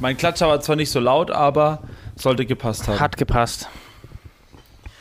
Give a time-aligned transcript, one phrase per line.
[0.00, 1.82] Mein Klatscher war zwar nicht so laut, aber
[2.16, 3.00] sollte gepasst haben.
[3.00, 3.68] Hat gepasst.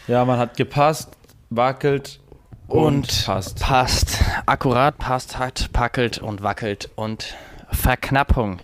[0.07, 1.10] Ja, man hat gepasst,
[1.49, 2.20] wackelt
[2.68, 3.60] und, Und passt.
[3.60, 4.20] Passt.
[4.46, 7.36] Akkurat passt, hat, packelt und wackelt und
[7.71, 8.60] Verknappung.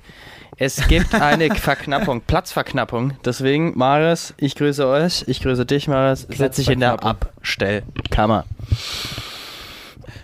[0.58, 3.14] Es gibt eine Verknappung, Platzverknappung.
[3.26, 6.28] Deswegen, Maris, ich grüße euch, ich grüße dich, Maris.
[6.30, 7.04] Setz dich in der.
[7.04, 8.46] Abstellkammer.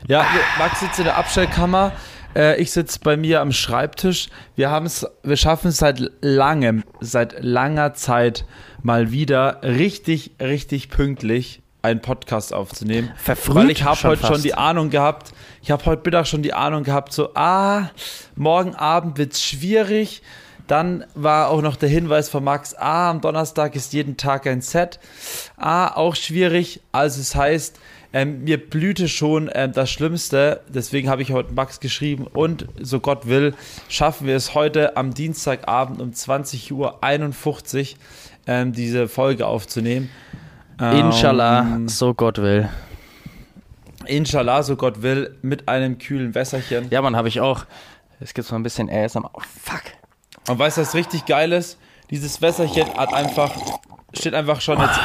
[0.08, 0.26] Ja,
[0.58, 1.92] Max sitzt in der Abstellkammer.
[2.38, 4.30] Äh, ich sitze bei mir am Schreibtisch.
[4.56, 8.46] Wir haben es, wir schaffen es seit langem, seit langer Zeit
[8.84, 13.12] mal wieder richtig, richtig pünktlich einen Podcast aufzunehmen.
[13.18, 14.46] Verfrüht Weil ich habe schon heute schon fast.
[14.46, 17.90] die Ahnung gehabt, ich habe heute Mittag schon die Ahnung gehabt, so, ah,
[18.36, 20.22] morgen Abend wird's schwierig.
[20.68, 24.62] Dann war auch noch der Hinweis von Max, ah, am Donnerstag ist jeden Tag ein
[24.62, 25.00] Set.
[25.56, 26.82] Ah, auch schwierig.
[26.92, 27.80] Also es heißt,
[28.14, 30.62] ähm, mir blühte schon ähm, das Schlimmste.
[30.70, 33.54] Deswegen habe ich heute Max geschrieben und so Gott will,
[33.90, 37.98] schaffen wir es heute am Dienstagabend um 20.51 Uhr
[38.48, 40.10] ähm, diese Folge aufzunehmen.
[40.80, 42.70] Inshallah, Ähm, so Gott will.
[44.06, 46.88] Inshallah, so Gott will, mit einem kühlen Wässerchen.
[46.92, 47.66] Ja, Mann, habe ich auch.
[48.20, 49.30] Es gibt mal ein bisschen ASMR.
[49.34, 49.82] Oh, fuck.
[50.48, 51.78] Und weißt du, was richtig geil ist?
[52.10, 53.52] Dieses Wässerchen hat einfach,
[54.14, 55.00] steht einfach schon jetzt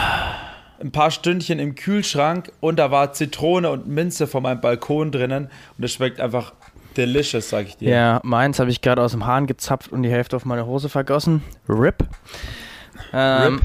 [0.82, 5.48] ein paar Stündchen im Kühlschrank und da war Zitrone und Minze von meinem Balkon drinnen
[5.78, 6.52] und es schmeckt einfach
[6.96, 7.90] delicious, sag ich dir.
[7.90, 10.88] Ja, meins habe ich gerade aus dem Hahn gezapft und die Hälfte auf meine Hose
[10.88, 11.42] vergossen.
[11.68, 12.04] RIP.
[13.12, 13.60] Ähm,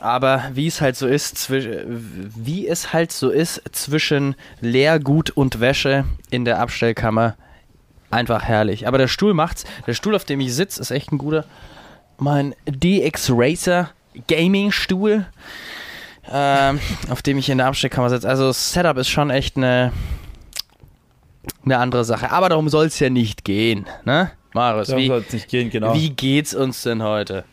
[0.00, 6.04] Aber wie es halt so ist, wie es halt so ist zwischen Leergut und Wäsche
[6.30, 7.36] in der Abstellkammer,
[8.10, 8.86] einfach herrlich.
[8.86, 9.64] Aber der Stuhl macht's.
[9.86, 11.44] Der Stuhl, auf dem ich sitze, ist echt ein guter.
[12.18, 13.90] Mein DX Racer
[14.28, 15.26] Gaming Stuhl,
[16.32, 16.80] ähm,
[17.10, 18.28] auf dem ich in der Abstellkammer sitze.
[18.28, 19.92] Also Setup ist schon echt eine
[21.64, 22.30] eine andere Sache.
[22.30, 24.30] Aber darum soll es ja nicht gehen, ne?
[24.52, 25.94] Marius, Darum wie, nicht gehen, genau.
[25.94, 27.44] wie geht's uns denn heute?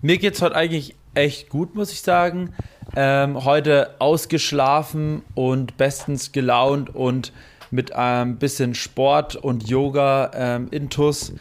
[0.00, 2.54] Mir geht's heute eigentlich echt gut, muss ich sagen.
[2.94, 7.32] Ähm, heute ausgeschlafen und bestens gelaunt und
[7.70, 11.32] mit ein bisschen Sport und Yoga ähm, intus.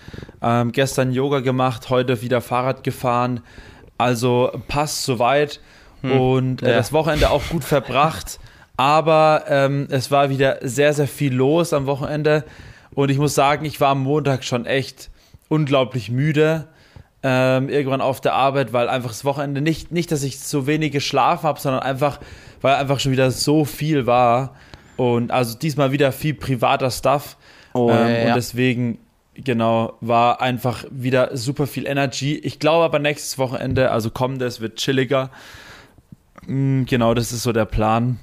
[0.42, 3.42] Ähm, gestern Yoga gemacht, heute wieder Fahrrad gefahren.
[3.98, 5.60] Also passt soweit.
[6.04, 6.78] Und äh, ja.
[6.78, 8.40] das Wochenende auch gut verbracht.
[8.78, 12.44] Aber ähm, es war wieder sehr, sehr viel los am Wochenende.
[12.94, 15.10] Und ich muss sagen, ich war am Montag schon echt
[15.50, 16.68] unglaublich müde
[17.24, 20.92] ähm, irgendwann auf der Arbeit, weil einfach das Wochenende nicht, nicht, dass ich so wenig
[20.92, 22.20] geschlafen habe, sondern einfach,
[22.62, 24.56] weil einfach schon wieder so viel war.
[24.98, 27.38] Und also diesmal wieder viel privater Stuff.
[27.74, 28.28] Oh, ähm, ja, ja.
[28.28, 29.00] Und deswegen,
[29.44, 32.36] genau, war einfach wieder super viel Energy.
[32.36, 35.30] Ich glaube aber nächstes Wochenende, also kommendes, wird chilliger.
[36.46, 38.20] Mm, Genau, das ist so der Plan.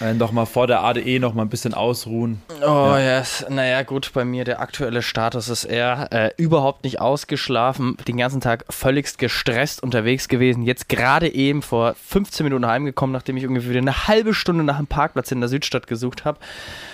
[0.00, 2.42] Äh, noch mal vor der ADE noch mal ein bisschen ausruhen.
[2.66, 3.46] Oh yes.
[3.48, 8.40] Naja, gut, bei mir der aktuelle Status ist eher äh, überhaupt nicht ausgeschlafen, den ganzen
[8.40, 10.62] Tag völligst gestresst unterwegs gewesen.
[10.62, 14.86] Jetzt gerade eben vor 15 Minuten heimgekommen, nachdem ich ungefähr eine halbe Stunde nach einem
[14.86, 16.38] Parkplatz in der Südstadt gesucht habe.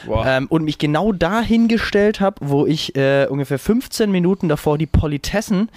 [0.06, 0.24] Wow.
[0.26, 4.86] Ähm, und mich genau dahin gestellt habe, wo ich äh, ungefähr 15 Minuten davor die
[4.86, 5.70] Politessen,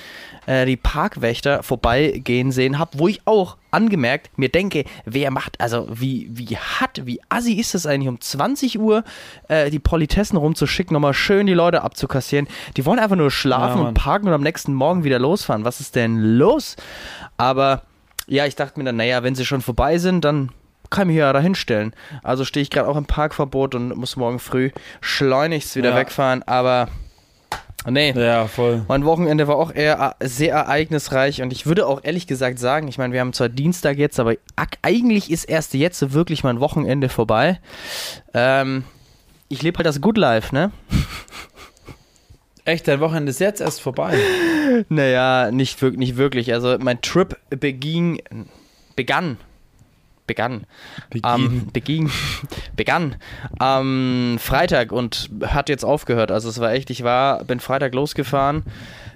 [0.46, 5.88] äh, die Parkwächter vorbeigehen sehen habe, wo ich auch angemerkt mir denke, wer macht, also
[5.92, 9.04] wie, wie hat, wie assi ist es eigentlich um 20 Uhr
[9.48, 12.48] äh, die Politessen rumzuschicken, nochmal schön die Leute abzukassieren.
[12.78, 15.66] Die wollen einfach nur schlafen Ja, und parken und am nächsten Morgen wieder losfahren.
[15.66, 16.76] Was ist denn los?
[17.38, 17.84] Aber
[18.28, 20.52] ja, ich dachte mir dann, naja, wenn sie schon vorbei sind, dann
[20.90, 21.96] kann ich mich ja da hinstellen.
[22.22, 24.70] Also stehe ich gerade auch im Parkverbot und muss morgen früh
[25.02, 25.96] schleunigst wieder Ja.
[25.96, 26.88] wegfahren, aber
[27.90, 28.12] nee.
[28.12, 28.86] Ja, voll.
[28.88, 32.98] Mein Wochenende war auch eher sehr ereignisreich und ich würde auch ehrlich gesagt sagen, ich
[32.98, 34.36] meine, wir haben zwar Dienstag jetzt, aber
[34.82, 37.60] eigentlich ist erst jetzt so wirklich mein Wochenende vorbei.
[38.34, 38.84] Ähm,
[39.50, 40.72] ich lebe halt das Good Life, ne?
[42.66, 44.18] Echt, dein Wochenende ist jetzt erst vorbei.
[44.90, 46.52] Naja, nicht, nicht wirklich.
[46.52, 48.24] Also mein Trip beging,
[48.96, 49.38] begann,
[50.28, 50.66] begann,
[51.22, 52.10] am beging,
[52.76, 53.16] begann
[53.60, 56.32] am Freitag und hat jetzt aufgehört.
[56.32, 58.64] Also es war echt, ich war, bin Freitag losgefahren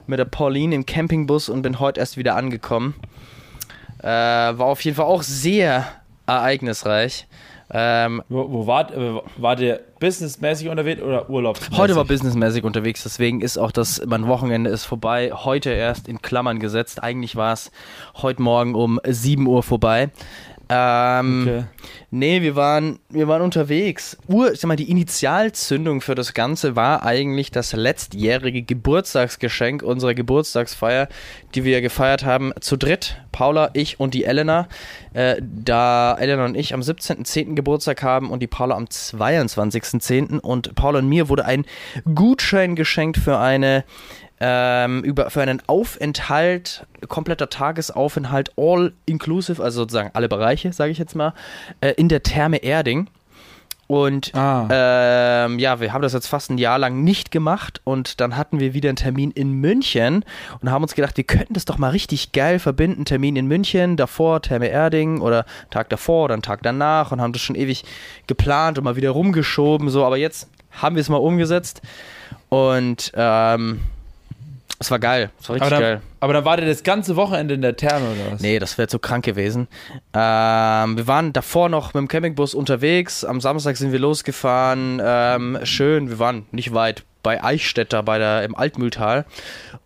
[0.06, 2.96] mit der Pauline im Campingbus und bin heute erst wieder angekommen.
[4.00, 5.86] Äh, war auf jeden Fall auch sehr
[6.28, 7.28] ereignisreich.
[7.70, 11.78] Ähm, Wo, wo wart, äh, wart ihr businessmäßig unterwegs oder urlaubsmäßig?
[11.78, 15.32] Heute war businessmäßig unterwegs, deswegen ist auch das, mein Wochenende ist vorbei.
[15.34, 17.04] Heute erst in Klammern gesetzt.
[17.04, 17.72] Eigentlich war es
[18.16, 20.10] heute Morgen um 7 Uhr vorbei.
[20.70, 21.64] Ähm, Okay.
[22.10, 24.18] Nee, wir waren, wir waren unterwegs.
[24.28, 30.14] Ur, ich sag mal, die Initialzündung für das Ganze war eigentlich das letztjährige Geburtstagsgeschenk unserer
[30.14, 31.10] Geburtstagsfeier,
[31.54, 33.22] die wir gefeiert haben zu dritt.
[33.34, 34.70] Paula, ich und die Elena.
[35.14, 37.56] Äh, da Elena und ich am 17.10.
[37.56, 40.40] Geburtstag haben und die Paula am 22.10.
[40.40, 41.66] Und Paula und mir wurde ein
[42.16, 43.84] Gutschein geschenkt für eine
[44.40, 50.98] ähm, über, für einen Aufenthalt, kompletter Tagesaufenthalt, all inclusive, also sozusagen alle Bereiche, sage ich
[50.98, 51.34] jetzt mal,
[51.82, 53.10] äh, in der Therme Erding.
[53.90, 54.68] Und Ah.
[54.70, 58.60] ähm, ja, wir haben das jetzt fast ein Jahr lang nicht gemacht und dann hatten
[58.60, 60.26] wir wieder einen Termin in München
[60.60, 63.06] und haben uns gedacht, wir könnten das doch mal richtig geil verbinden.
[63.06, 67.32] Termin in München, davor Therme Erding oder Tag davor oder einen Tag danach und haben
[67.32, 67.86] das schon ewig
[68.28, 71.82] geplant und mal wieder rumgeschoben, so, aber jetzt haben wir es mal umgesetzt
[72.50, 73.80] und ähm,
[74.80, 75.96] es war geil, es war richtig Aber geil.
[75.96, 78.42] dann, aber dann war der das ganze Wochenende in der Therme oder was?
[78.42, 79.68] Nee, das wäre zu krank gewesen.
[80.14, 83.24] Ähm, wir waren davor noch mit dem Campingbus unterwegs.
[83.26, 85.02] Am Samstag sind wir losgefahren.
[85.04, 89.26] Ähm, schön, wir waren nicht weit bei Eichstätter bei der, im Altmühltal.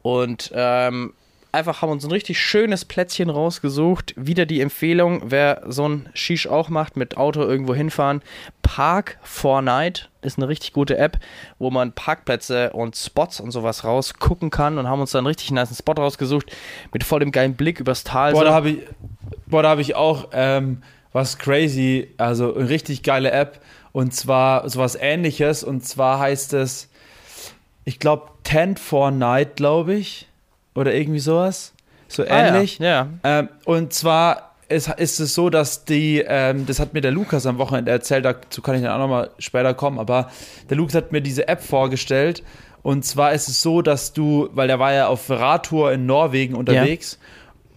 [0.02, 1.14] Und ähm,
[1.52, 4.14] einfach haben uns ein richtig schönes Plätzchen rausgesucht.
[4.16, 8.22] Wieder die Empfehlung, wer so ein Shish auch macht, mit Auto irgendwo hinfahren.
[8.62, 11.18] Park for Night ist eine richtig gute App,
[11.60, 15.52] wo man Parkplätze und Spots und sowas rausgucken kann und haben uns dann einen richtig
[15.52, 16.52] nice Spot rausgesucht
[16.94, 18.34] mit voll dem geilen Blick übers Tal.
[18.34, 18.78] Boah, da habe ich,
[19.48, 23.62] boah, da hab ich auch ähm, was crazy, also eine richtig geile App
[23.92, 26.90] und zwar sowas ähnliches und zwar heißt es,
[27.84, 30.28] ich glaube Tent for Night, glaube ich,
[30.76, 31.74] oder irgendwie sowas,
[32.08, 32.48] so Ah, ja.
[32.56, 32.80] ähnlich.
[32.80, 33.08] Ja.
[33.24, 37.46] Ähm, und zwar ist, ist es so, dass die, ähm, das hat mir der Lukas
[37.46, 40.30] am Wochenende erzählt, dazu kann ich dann auch nochmal später kommen, aber
[40.70, 42.44] der Lukas hat mir diese App vorgestellt.
[42.84, 46.56] Und zwar ist es so, dass du, weil der war ja auf Radtour in Norwegen
[46.56, 47.20] unterwegs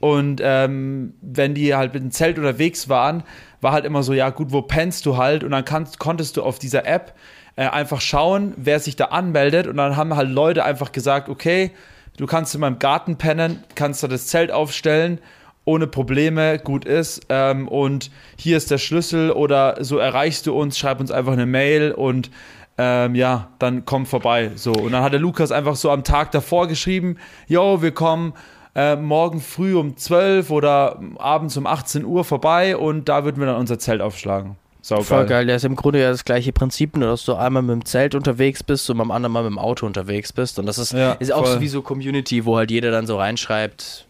[0.00, 3.22] und ähm, wenn die halt mit dem Zelt unterwegs waren,
[3.60, 5.44] war halt immer so, ja gut, wo pennst du halt?
[5.44, 7.14] Und dann kannst, konntest du auf dieser App
[7.56, 9.66] äh, einfach schauen, wer sich da anmeldet.
[9.66, 11.70] Und dann haben halt Leute einfach gesagt, okay,
[12.16, 15.20] du kannst in meinem Garten pennen, kannst da das Zelt aufstellen,
[15.64, 17.26] ohne Probleme, gut ist.
[17.28, 21.46] Ähm, und hier ist der Schlüssel oder so erreichst du uns, schreib uns einfach eine
[21.46, 22.30] Mail und
[22.76, 24.50] ähm, ja, dann komm vorbei.
[24.56, 24.72] So.
[24.72, 27.16] Und dann hat der Lukas einfach so am Tag davor geschrieben,
[27.46, 28.34] yo, wir kommen
[28.74, 33.46] äh, morgen früh um 12 oder abends um 18 Uhr vorbei und da würden wir
[33.46, 34.56] dann unser Zelt aufschlagen.
[34.86, 35.04] Saugeil.
[35.04, 35.46] Voll geil.
[35.46, 38.14] Der ist im Grunde ja das gleiche Prinzip, nur dass du einmal mit dem Zelt
[38.14, 40.58] unterwegs bist und beim anderen Mal mit dem Auto unterwegs bist.
[40.58, 41.54] Und das ist, Ja, ist auch voll.
[41.54, 44.06] so wie so Community, wo halt jeder dann so reinschreibt,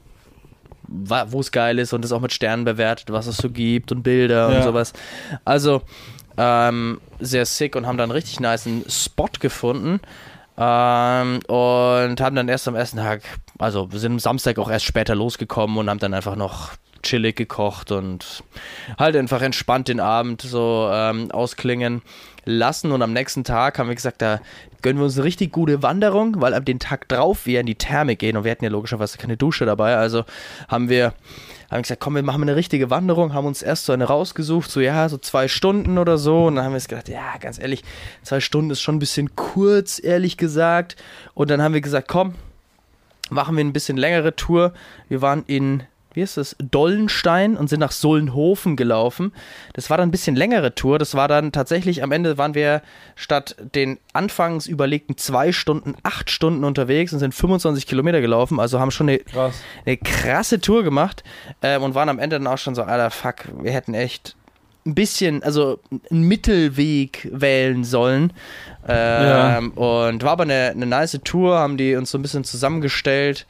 [0.88, 4.02] wo es geil ist und das auch mit Sternen bewertet, was es so gibt und
[4.02, 4.62] Bilder und Ja.
[4.64, 4.92] sowas.
[5.44, 5.82] Also
[6.36, 10.00] ähm, sehr sick und haben dann einen richtig niceen Spot gefunden.
[10.58, 13.22] Ähm, und haben dann erst am ersten Tag,
[13.58, 16.70] also wir sind am Samstag auch erst später losgekommen und haben dann einfach noch
[17.04, 18.42] chillig gekocht und
[18.98, 22.02] halt einfach entspannt den Abend so ähm, ausklingen
[22.44, 22.92] lassen.
[22.92, 24.40] Und am nächsten Tag haben wir gesagt, da
[24.82, 27.76] gönnen wir uns eine richtig gute Wanderung, weil am den Tag drauf wir in die
[27.76, 29.96] Therme gehen und wir hatten ja logischerweise keine Dusche dabei.
[29.96, 30.24] Also
[30.68, 31.14] haben wir
[31.70, 34.80] haben gesagt, komm, wir machen eine richtige Wanderung, haben uns erst so eine rausgesucht, so
[34.80, 36.46] ja, so zwei Stunden oder so.
[36.46, 37.82] Und dann haben wir gedacht, ja, ganz ehrlich,
[38.22, 40.96] zwei Stunden ist schon ein bisschen kurz, ehrlich gesagt.
[41.34, 42.34] Und dann haben wir gesagt, komm,
[43.30, 44.72] machen wir ein bisschen längere Tour.
[45.08, 45.82] Wir waren in,
[46.14, 49.32] wie ist das, Dollenstein und sind nach Solnhofen gelaufen.
[49.72, 50.98] Das war dann ein bisschen längere Tour.
[50.98, 52.82] Das war dann tatsächlich, am Ende waren wir
[53.16, 58.60] statt den anfangs überlegten zwei Stunden, acht Stunden unterwegs und sind 25 Kilometer gelaufen.
[58.60, 59.54] Also haben schon eine, Krass.
[59.84, 61.24] eine krasse Tour gemacht
[61.62, 64.36] ähm, und waren am Ende dann auch schon so, alter Fuck, wir hätten echt
[64.86, 65.80] ein bisschen, also
[66.10, 68.32] einen Mittelweg wählen sollen.
[68.86, 73.46] Ähm, Und war aber eine, eine nice Tour, haben die uns so ein bisschen zusammengestellt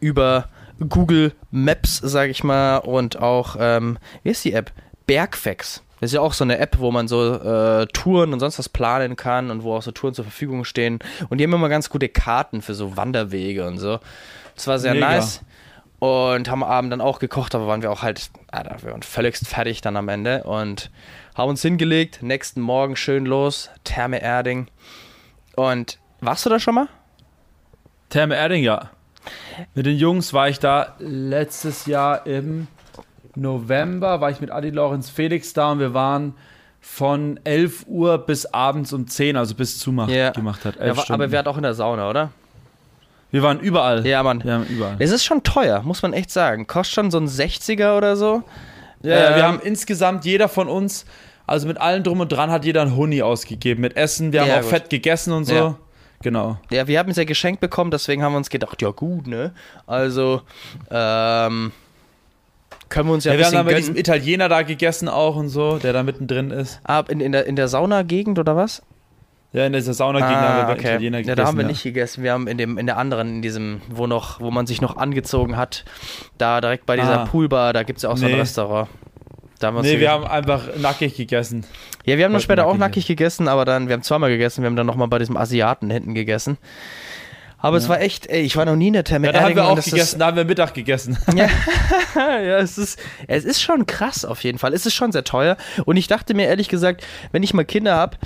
[0.00, 0.48] über
[0.88, 4.72] Google Maps, sag ich mal, und auch, ähm, wie ist die App?
[5.06, 5.82] Bergfax.
[6.00, 8.68] Das ist ja auch so eine App, wo man so äh, Touren und sonst was
[8.68, 10.98] planen kann und wo auch so Touren zur Verfügung stehen.
[11.28, 14.00] Und die haben immer ganz gute Karten für so Wanderwege und so.
[14.56, 15.10] Das war sehr Mega.
[15.10, 15.42] nice.
[16.00, 19.04] Und haben am Abend dann auch gekocht, aber waren wir auch halt, Alter, wir waren
[19.04, 20.90] völligst fertig dann am Ende und
[21.36, 22.18] haben uns hingelegt.
[22.20, 24.66] Nächsten Morgen schön los, Therme Erding.
[25.54, 26.88] Und warst du da schon mal?
[28.08, 28.90] Therme Erding, ja.
[29.74, 32.66] Mit den Jungs war ich da letztes Jahr im
[33.34, 36.34] November, war ich mit Adi Lorenz Felix da und wir waren
[36.80, 40.30] von 11 Uhr bis abends um 10, also bis Zumach Ja.
[40.30, 40.76] gemacht hat.
[40.76, 42.30] Ja, aber wir hatten auch in der Sauna, oder?
[43.30, 44.06] wir waren überall.
[44.06, 44.44] Ja, Mann.
[44.44, 44.96] Wir haben überall.
[44.98, 46.66] Es ist schon teuer, muss man echt sagen.
[46.66, 48.42] Kostet schon so ein 60er oder so.
[49.02, 51.06] Ja, ja, wir Ähm, haben insgesamt jeder von uns,
[51.46, 53.80] also mit allem drum und dran, hat jeder einen Huni ausgegeben.
[53.80, 54.68] Mit Essen, wir haben Ja, auch gut.
[54.70, 55.76] fett gegessen und so.
[56.24, 56.30] Ja.
[56.30, 56.56] Genau.
[56.70, 59.52] Ja, wir haben es ja geschenkt bekommen, deswegen haben wir uns gedacht, ja gut, ne?
[59.86, 60.42] Also,
[60.90, 61.72] ähm,
[62.88, 63.80] können wir uns ja, Ja, ein wir haben bisschen dann bei gönnen.
[63.82, 66.80] diesem Italiener da gegessen auch und so, der da mittendrin ist.
[66.84, 68.82] Ab in, in der, in der Sauna-Gegend oder was?
[69.54, 70.38] Ja, in dieser Sauna haben wir
[70.68, 70.80] Ah, okay.
[70.94, 71.36] Italiener Ja, gegessen.
[71.36, 71.68] da haben wir ja.
[71.68, 72.22] nicht gegessen.
[72.22, 74.96] Wir haben in dem in der anderen, in diesem, wo noch, wo man sich noch
[74.96, 75.84] angezogen hat,
[76.38, 77.24] da direkt bei dieser Ah.
[77.26, 78.38] Poolbar, da gibt es ja auch so ein Nee.
[78.40, 78.88] Restaurant.
[79.62, 81.64] Da haben wir uns Nee, wir haben einfach nackig gegessen.
[82.04, 84.62] ja, wir haben dann später auch nackig nackig gegessen, aber dann, wir haben zweimal gegessen,
[84.62, 86.58] wir haben dann nochmal bei diesem Asiaten hinten gegessen.
[87.62, 89.54] Aber es war echt, ey, ich war noch nie in der Therme Ja, da haben
[89.54, 91.16] wir auch gegessen, da haben wir Mittag gegessen.
[91.36, 91.46] ja,
[92.16, 94.74] ja es, ist, es ist schon krass auf jeden Fall.
[94.74, 95.56] Es ist schon sehr teuer.
[95.84, 98.16] Und ich dachte mir ehrlich gesagt, wenn ich mal Kinder habe,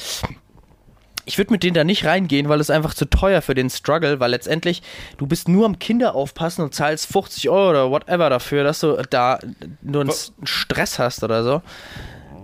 [1.27, 4.21] ich würde mit denen da nicht reingehen, weil es einfach zu teuer für den Struggle,
[4.21, 4.83] weil letztendlich
[5.19, 8.97] du bist nur am Kinder aufpassen und zahlst 50 Euro oder whatever dafür, dass du
[9.11, 9.39] da
[9.83, 11.63] nur einen S- Stress hast oder so.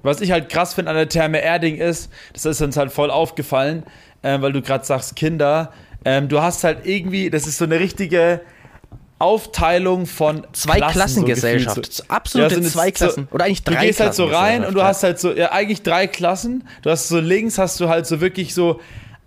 [0.03, 3.11] Was ich halt krass finde an der Therme Erding ist, das ist uns halt voll
[3.11, 3.85] aufgefallen,
[4.25, 5.73] ähm, weil du gerade sagst Kinder,
[6.05, 8.41] ähm, du hast halt irgendwie, das ist so eine richtige
[9.23, 11.93] Aufteilung von Zwei Klassen, Klassengesellschaft.
[11.93, 12.09] So so.
[12.09, 13.29] Absolute Ja, zwei so- Klassen.
[13.31, 15.83] Oder eigentlich drei Du gehst halt so rein und du hast halt so, ja, eigentlich
[15.83, 16.69] drei Klassen.
[16.83, 18.81] Du hast so links hast du halt so wirklich so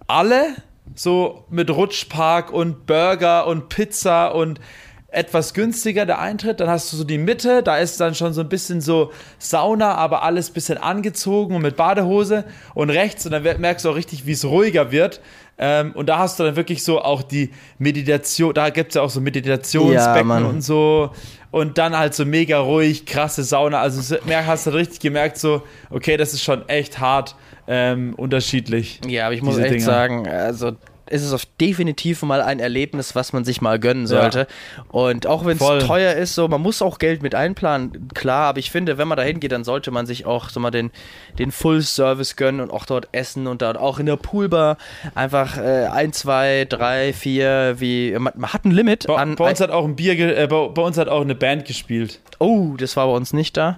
[0.07, 0.55] alle,
[0.93, 4.59] so mit Rutschpark und Burger und Pizza und
[5.07, 6.59] etwas günstiger der Eintritt.
[6.59, 9.95] Dann hast du so die Mitte, da ist dann schon so ein bisschen so Sauna,
[9.95, 12.43] aber alles bisschen angezogen und mit Badehose.
[12.73, 15.21] Und rechts, und dann merkst du auch richtig, wie es ruhiger wird.
[15.57, 19.01] Ähm, und da hast du dann wirklich so auch die Meditation, da gibt es ja
[19.01, 20.45] auch so Meditationsbecken Mann.
[20.45, 21.11] und so.
[21.51, 23.79] Und dann halt so mega ruhig, krasse Sauna.
[23.79, 27.35] Also hast du richtig gemerkt, so, okay, das ist schon echt hart
[27.67, 28.99] ähm, unterschiedlich.
[29.07, 29.85] Ja, aber ich muss echt Dinger.
[29.85, 30.73] sagen, also
[31.07, 34.47] es ist auf definitiv mal ein Erlebnis, was man sich mal gönnen sollte.
[34.89, 38.47] Und auch wenn es teuer ist, so man muss auch Geld mit einplanen, klar.
[38.49, 40.91] Aber ich finde, wenn man da hingeht, dann sollte man sich auch so mal den,
[41.37, 44.77] den Full Service gönnen und auch dort essen und dort auch in der Poolbar
[45.13, 49.35] einfach äh, ein, zwei, drei, vier, wie man, man hat ein Limit Bei, an.
[49.35, 52.19] bei uns hat auch ein Bier, äh, bei, bei uns hat auch eine Band gespielt.
[52.39, 53.77] Oh, das war bei uns nicht da.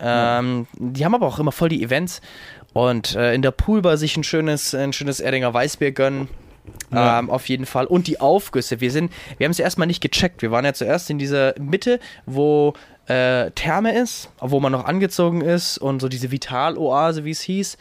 [0.00, 2.20] Ähm, Die haben aber auch immer voll die Events.
[2.72, 6.28] Und äh, in der Poolbar sich ein schönes, ein schönes Erdinger Weißbier gönnen.
[6.92, 7.18] Ja.
[7.18, 7.86] Ähm, auf jeden Fall.
[7.86, 8.80] Und die Aufgüsse.
[8.80, 10.42] Wir sind, wir haben es erstmal nicht gecheckt.
[10.42, 12.74] Wir waren ja zuerst in dieser Mitte, wo
[13.06, 17.78] äh, Therme ist, wo man noch angezogen ist und so diese Vitaloase, wie es hieß.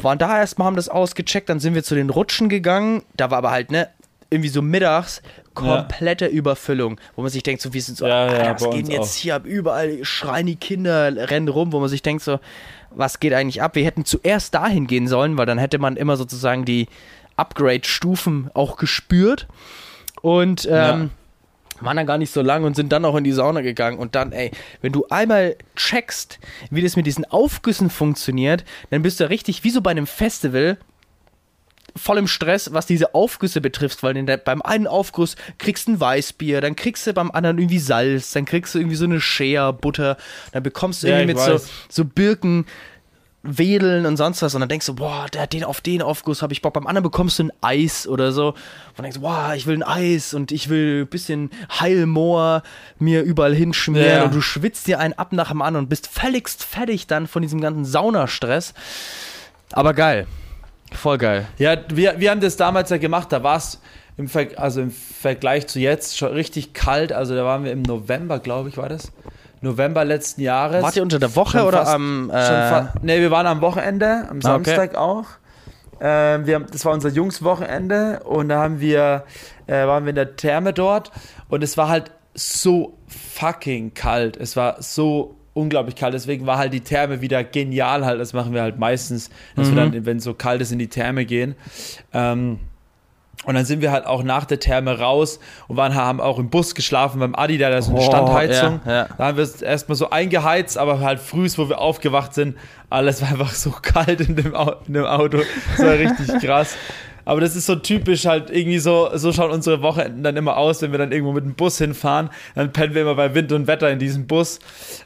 [0.00, 3.02] Waren da erstmal, haben das ausgecheckt, dann sind wir zu den Rutschen gegangen.
[3.16, 3.88] Da war aber halt, ne,
[4.30, 5.22] irgendwie so mittags
[5.54, 9.16] komplette Überfüllung, wo man sich denkt, so, wir sind so, Ja, ja, was geht jetzt
[9.16, 9.20] auch.
[9.20, 9.44] hier ab?
[9.44, 12.38] Überall schreien die Kinder, rennen rum, wo man sich denkt, so,
[12.90, 13.74] was geht eigentlich ab?
[13.74, 16.86] Wir hätten zuerst dahin gehen sollen, weil dann hätte man immer sozusagen die
[17.38, 19.46] Upgrade-Stufen auch gespürt.
[20.20, 21.10] Und ähm,
[21.80, 23.98] waren dann gar nicht so lang und sind dann auch in die Sauna gegangen.
[23.98, 24.50] Und dann, ey,
[24.82, 26.38] wenn du einmal checkst,
[26.70, 30.78] wie das mit diesen Aufgüssen funktioniert, dann bist du richtig wie so bei einem Festival
[31.96, 36.00] voll im Stress, was diese Aufgüsse betrifft, weil der, beim einen Aufguss kriegst du ein
[36.00, 39.72] Weißbier, dann kriegst du beim anderen irgendwie Salz, dann kriegst du irgendwie so eine Shea,
[39.72, 40.16] Butter,
[40.52, 42.66] dann bekommst du Ja, irgendwie mit so, so Birken,
[43.56, 46.42] Wedeln und sonst was und dann denkst du, boah, der hat den auf den Aufguss
[46.42, 46.74] habe ich Bock.
[46.74, 48.48] Beim anderen bekommst du ein Eis oder so.
[48.48, 48.56] Und
[48.96, 51.50] dann denkst du, boah, ich will ein Eis und ich will ein bisschen
[51.80, 52.62] Heilmoor
[52.98, 54.22] mir überall hinschmieren Ja.
[54.24, 57.42] und du schwitzt dir einen ab nach dem anderen und bist völligst fertig dann von
[57.42, 58.74] diesem ganzen Saunastress.
[59.72, 60.26] Aber geil.
[60.92, 61.46] Voll geil.
[61.58, 63.80] Ja, wir, wir haben das damals ja gemacht, da war es
[64.16, 67.12] im, Ver also im Vergleich zu jetzt schon richtig kalt.
[67.12, 69.12] Also da waren wir im November, glaube ich, war das.
[69.60, 70.82] November letzten Jahres.
[70.82, 72.30] Wart ihr unter der Woche oder fast- am.
[72.30, 74.64] Äh, ne, wir waren am Wochenende, am Ah, okay.
[74.70, 75.24] Samstag auch.
[76.00, 79.24] Ähm, wir haben, das war unser Jungswochenende und da haben wir,
[79.66, 81.10] äh, waren wir in der Therme dort
[81.48, 84.36] und es war halt so fucking kalt.
[84.36, 86.14] Es war so unglaublich kalt.
[86.14, 88.20] Deswegen war halt die Therme wieder genial halt.
[88.20, 89.74] Das machen wir halt meistens, dass Mhm.
[89.76, 91.56] wir dann, wenn es so kalt ist, in die Therme gehen.
[92.12, 92.60] Ähm,
[93.44, 96.50] und dann sind wir halt auch nach der Therme raus und waren, haben auch im
[96.50, 98.80] Bus geschlafen beim Adi, da ist eine Oh, Standheizung.
[98.84, 99.08] ja, ja.
[99.16, 102.56] Da haben wir es erstmal so eingeheizt, aber halt früh, wo wir aufgewacht sind,
[102.90, 105.38] alles war einfach so kalt in dem, Au in dem Auto.
[105.76, 106.76] Das war richtig krass.
[107.28, 110.80] Aber das ist so typisch halt irgendwie so, so schauen unsere Wochenenden dann immer aus,
[110.80, 112.30] wenn wir dann irgendwo mit dem Bus hinfahren.
[112.54, 114.60] Dann pennen wir immer bei Wind und Wetter in diesem Bus.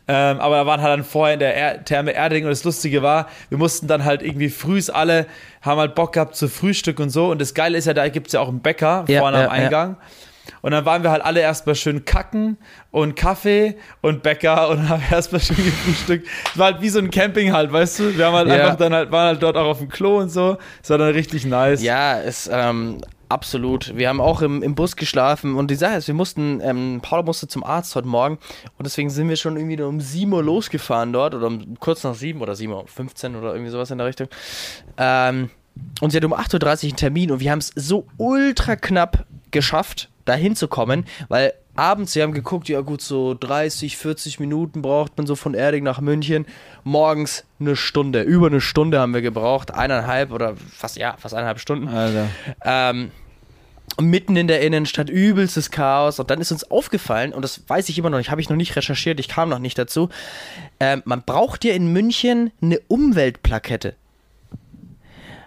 [0.07, 3.03] Ähm, aber da waren halt dann vorher in der er Therme Erding und das Lustige
[3.03, 5.27] war, wir mussten dann halt irgendwie frühs alle,
[5.63, 7.29] haben halt Bock gehabt zu Frühstück und so.
[7.29, 9.45] Und das Geile ist ja, da gibt es ja auch einen Bäcker Ja, vorne ja,
[9.47, 9.97] am Eingang.
[10.61, 12.57] Und dann waren wir halt alle erstmal schön kacken
[12.91, 16.29] und Kaffee und Bäcker und haben erstmal schön gefrühstückt.
[16.53, 18.17] Es war halt wie so ein Camping halt, weißt du?
[18.17, 18.55] Wir haben halt Ja.
[18.57, 20.59] einfach dann halt, waren halt dort auch auf dem Klo und so.
[20.83, 21.83] Es war dann richtig nice.
[21.83, 23.97] Ja, ist ähm, absolut.
[23.97, 27.23] Wir haben auch im, im Bus geschlafen und die Sache ist, wir mussten, ähm, Paula
[27.23, 28.39] musste zum Arzt heute Morgen
[28.79, 32.15] und deswegen sind wir schon irgendwie um 7 Uhr losgefahren dort oder um, kurz nach
[32.15, 34.29] 7 oder 7 Uhr 15 oder irgendwie sowas in der Richtung.
[34.99, 35.51] Ähm,
[36.03, 39.25] und sie hat um 8.30 Uhr einen Termin und wir haben es so ultra knapp
[39.51, 45.17] geschafft, da hinzukommen, weil abends, wir haben geguckt, ja gut, so 30, 40 Minuten braucht
[45.17, 46.47] man so von Erding nach München.
[46.85, 51.61] Morgens eine Stunde, über eine Stunde haben wir gebraucht, eineinhalb oder fast, ja, fast eineinhalb
[51.61, 51.89] Stunden.
[51.89, 52.29] Alter.
[52.65, 53.11] Ähm,
[54.01, 56.19] mitten in der Innenstadt, übelstes Chaos.
[56.19, 58.57] Und dann ist uns aufgefallen, und das weiß ich immer noch nicht, habe ich noch
[58.57, 60.09] nicht recherchiert, ich kam noch nicht dazu.
[60.81, 63.95] Ähm, man braucht ja in München eine Umweltplakette.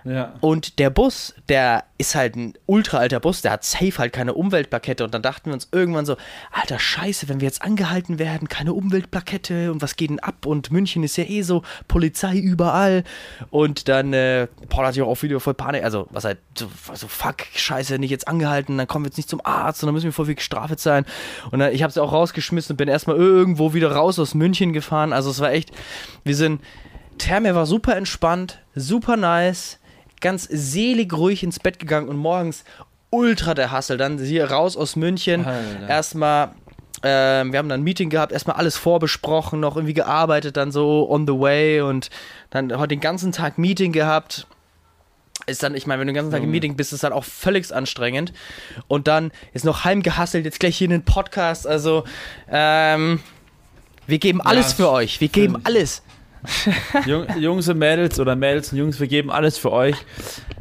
[0.06, 0.34] Ja.
[0.40, 4.36] Und der Bus, der ist halt ein ultra alter Bus, der hat safe halt keine
[4.36, 5.04] Umweltplakette.
[5.04, 6.16] Und dann dachten wir uns irgendwann so,
[6.52, 10.46] alter Scheiße, wenn wir jetzt angehalten werden, keine Umweltplakette und was geht denn ab?
[10.46, 13.04] Und München ist ja eh so, Polizei überall.
[13.50, 17.08] Und dann, äh, Paul hat ja auch Video voll Panik, also was halt, so, so
[17.08, 20.06] fuck, scheiße, nicht jetzt angehalten, dann kommen wir jetzt nicht zum Arzt und dann müssen
[20.06, 21.06] wir voll viel gestraft sein.
[21.50, 24.72] Und dann, ich habe es auch rausgeschmissen und bin erstmal irgendwo wieder raus aus München
[24.72, 25.14] gefahren.
[25.14, 25.72] Also es war echt,
[26.24, 26.62] wir sind,
[27.18, 29.80] Therme war super entspannt, super nice
[30.26, 32.64] ganz selig ruhig ins Bett gegangen und morgens
[33.12, 33.98] ultra der Hassel.
[33.98, 35.46] Dann hier raus aus München.
[35.88, 36.56] Erstmal
[37.04, 41.08] ähm, wir haben dann ein Meeting gehabt, erstmal alles vorbesprochen, noch irgendwie gearbeitet, dann so
[41.08, 42.10] on the way und
[42.50, 44.48] dann heute den ganzen Tag Meeting gehabt.
[45.46, 47.24] Ist dann, ich meine, wenn du den ganzen Tag im Meeting bist, ist das auch
[47.24, 48.34] völlig anstrengend.
[48.88, 51.68] Und dann ist noch heimgehasselt, jetzt gleich hier in den Podcast.
[51.68, 52.06] Also,
[52.50, 53.20] ähm,
[54.08, 55.22] wir geben alles ja, für euch.
[55.22, 56.02] Wir geben alles.
[57.40, 59.96] Jungs und Mädels oder Mädels und Jungs, wir geben alles für euch.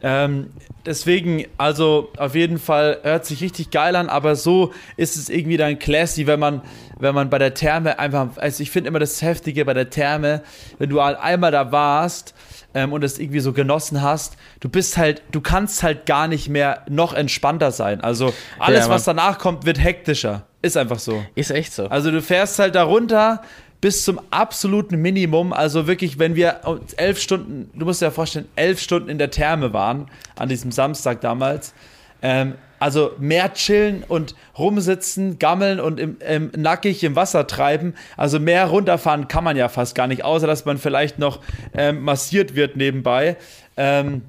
[0.03, 0.51] Ähm,
[0.87, 5.57] deswegen, also auf jeden Fall hört sich richtig geil an, aber so ist es irgendwie
[5.57, 6.63] dann classy, wenn man,
[6.99, 10.43] wenn man bei der Therme einfach, also ich finde immer das Heftige bei der Therme,
[10.79, 12.35] wenn du einmal da warst
[12.75, 16.49] ähm, und es irgendwie so genossen hast, du bist halt, du kannst halt gar nicht
[16.49, 18.01] mehr noch entspannter sein.
[18.01, 20.47] Also alles, ja, was danach kommt, wird hektischer.
[20.63, 21.23] Ist einfach so.
[21.35, 21.87] Ist echt so.
[21.89, 23.43] Also du fährst halt da runter,
[23.85, 25.53] bis zum absoluten Minimum.
[25.53, 26.63] Also wirklich, wenn wir
[26.97, 30.73] elf Stunden, du musst dir ja vorstellen, elf Stunden in der Therme waren, an diesem
[30.73, 31.75] Samstag damals.
[32.23, 37.93] Ähm, also mehr chillen und rumsitzen, gammeln und im, im, nackig im Wasser treiben.
[38.17, 41.41] Also mehr runterfahren kann man ja fast gar nicht, außer dass man vielleicht noch
[41.75, 43.37] ähm, massiert wird nebenbei.
[43.77, 44.23] Ähm,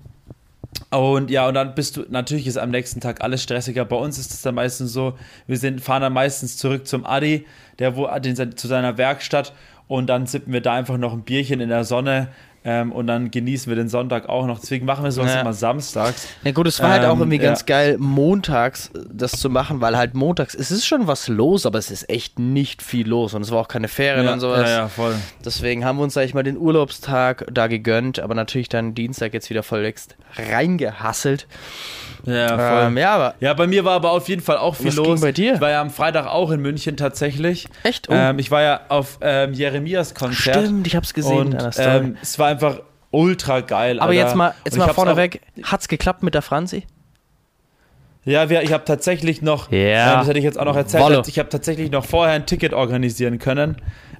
[0.89, 3.85] und ja, und dann bist du, natürlich ist am nächsten Tag alles stressiger.
[3.85, 7.45] Bei uns ist es dann meistens so, wir sind, fahren dann meistens zurück zum Adi,
[7.79, 9.53] der wo, den, zu seiner Werkstatt.
[9.87, 12.29] Und dann sippen wir da einfach noch ein Bierchen in der Sonne
[12.67, 14.59] ähm, und dann genießen wir den Sonntag auch noch.
[14.59, 15.41] Deswegen machen wir sowas ja.
[15.41, 16.27] immer samstags.
[16.43, 17.43] Ja gut, es war ähm, halt auch ähm, irgendwie ja.
[17.43, 21.77] ganz geil, montags das zu machen, weil halt montags, es ist schon was los, aber
[21.77, 24.67] es ist echt nicht viel los und es war auch keine Ferien ja, und sowas.
[24.67, 25.15] Ja, ja, voll.
[25.45, 29.35] Deswegen haben wir uns, sag ich mal, den Urlaubstag da gegönnt, aber natürlich dann Dienstag
[29.35, 29.85] jetzt wieder voll
[30.35, 31.45] reingehasselt.
[32.25, 32.87] Ja, voll.
[32.87, 35.07] Ähm, ja, aber ja, bei mir war aber auf jeden Fall auch viel was los.
[35.07, 35.55] Ging bei dir?
[35.55, 37.67] Ich war ja am Freitag auch in München tatsächlich.
[37.83, 38.09] Echt?
[38.09, 38.13] Oh.
[38.13, 40.65] Ähm, ich war ja auf ähm, Jeremias Konzert.
[40.65, 41.53] Stimmt, ich hab's gesehen.
[41.53, 43.99] Und, ähm, es war einfach ultra geil.
[43.99, 44.21] Aber Alter.
[44.21, 46.85] jetzt mal, jetzt mal vorneweg, hat's geklappt mit der Franzi?
[48.25, 50.13] Ja, wir, ich habe tatsächlich noch, yeah.
[50.13, 51.21] äh, das hätte ich jetzt auch noch erzählt, Wolle.
[51.27, 53.77] ich habe tatsächlich noch vorher ein Ticket organisieren können.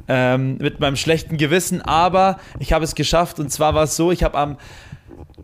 [0.08, 4.12] Ähm, mit meinem schlechten Gewissen, aber ich habe es geschafft und zwar war es so,
[4.12, 4.58] ich habe am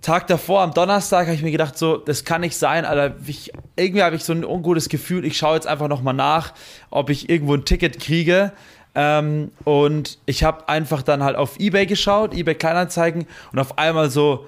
[0.02, 3.16] Tag davor, am Donnerstag, habe ich mir gedacht, so, das kann nicht sein, Alter.
[3.28, 5.26] Ich, irgendwie habe ich so ein ungutes Gefühl.
[5.26, 6.54] Ich schaue jetzt einfach nochmal nach,
[6.90, 8.52] ob ich irgendwo ein Ticket kriege.
[8.94, 14.10] Ähm, und ich habe einfach dann halt auf Ebay geschaut, Ebay Kleinanzeigen, und auf einmal
[14.10, 14.46] so,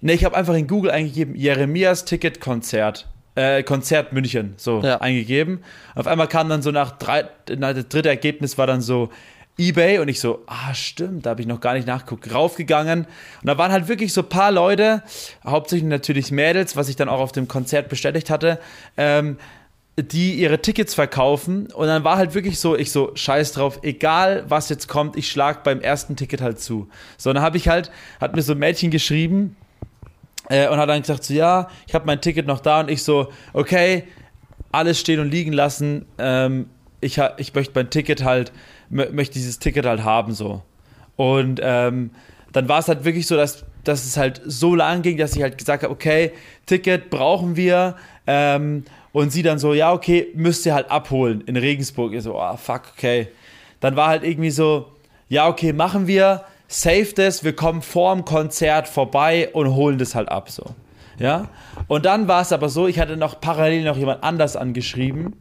[0.00, 3.08] ne, ich habe einfach in Google eingegeben, Jeremias Ticket Konzert.
[3.34, 5.00] Äh, Konzert München, so ja.
[5.02, 5.60] eingegeben.
[5.94, 9.10] Auf einmal kam dann so nach drei, das dritte Ergebnis war dann so,
[9.58, 13.00] eBay und ich so, ah, stimmt, da habe ich noch gar nicht nachgeguckt, raufgegangen.
[13.00, 15.02] Und da waren halt wirklich so ein paar Leute,
[15.44, 18.58] hauptsächlich natürlich Mädels, was ich dann auch auf dem Konzert bestätigt hatte,
[18.96, 19.38] ähm,
[19.98, 21.72] die ihre Tickets verkaufen.
[21.72, 25.30] Und dann war halt wirklich so, ich so, scheiß drauf, egal was jetzt kommt, ich
[25.30, 26.88] schlag beim ersten Ticket halt zu.
[27.16, 29.56] So, dann habe ich halt, hat mir so ein Mädchen geschrieben
[30.48, 33.02] äh, und hat dann gesagt, so, ja, ich habe mein Ticket noch da und ich
[33.02, 34.04] so, okay,
[34.72, 36.68] alles stehen und liegen lassen, ähm,
[37.00, 38.52] ich, ich möchte mein Ticket halt
[38.90, 40.62] möchte dieses Ticket halt haben so.
[41.16, 42.10] Und ähm,
[42.52, 45.42] dann war es halt wirklich so, dass, dass es halt so lang ging, dass ich
[45.42, 46.32] halt gesagt habe, okay,
[46.66, 47.96] Ticket brauchen wir.
[48.26, 48.84] Ähm,
[49.16, 52.12] und sie dann so, ja, okay, müsst ihr halt abholen in Regensburg.
[52.12, 53.28] Ich so, ah, oh, fuck, okay.
[53.80, 54.88] Dann war halt irgendwie so,
[55.30, 60.14] ja, okay, machen wir, save das, wir kommen vor dem Konzert vorbei und holen das
[60.14, 60.66] halt ab, so.
[61.18, 61.48] Ja.
[61.88, 65.34] Und dann war es aber so, ich hatte noch parallel noch jemand anders angeschrieben.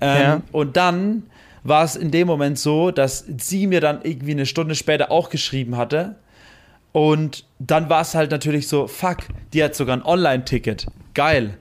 [0.00, 0.42] Ähm, ja.
[0.50, 1.22] Und dann
[1.62, 5.30] war es in dem Moment so, dass sie mir dann irgendwie eine Stunde später auch
[5.30, 6.16] geschrieben hatte.
[6.90, 9.18] Und dann war es halt natürlich so, fuck,
[9.52, 10.88] die hat sogar ein Online-Ticket.
[11.14, 11.56] Geil.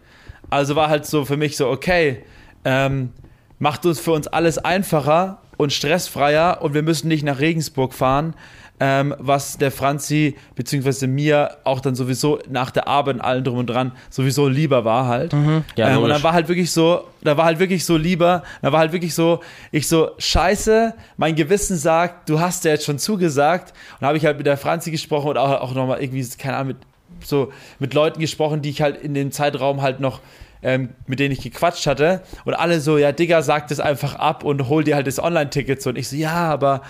[0.52, 2.24] Also war halt so für mich so, okay,
[2.66, 3.12] ähm,
[3.58, 8.36] macht uns für uns alles einfacher und stressfreier und wir müssen nicht nach Regensburg fahren,
[8.82, 11.06] ähm, was der Franzi bzw.
[11.08, 15.06] mir auch dann sowieso nach der Arbeit und allem drum und dran sowieso lieber war
[15.06, 15.34] halt.
[15.34, 15.64] Mhm.
[15.76, 18.72] Ja, ähm, und dann war halt wirklich so, da war halt wirklich so lieber, da
[18.72, 19.40] war halt wirklich so,
[19.72, 23.72] ich so, scheiße, mein Gewissen sagt, du hast ja jetzt schon zugesagt.
[24.00, 26.70] Und habe ich halt mit der Franzi gesprochen und auch, auch nochmal irgendwie, keine Ahnung,
[26.70, 26.78] mit
[27.26, 30.22] so mit Leuten gesprochen, die ich halt in dem Zeitraum halt noch
[30.64, 32.22] ähm, mit denen ich gequatscht hatte.
[32.46, 35.86] Und alle so, ja, Digga, sag das einfach ab und hol dir halt das Online-Ticket.
[35.88, 36.82] Und ich so, ja, aber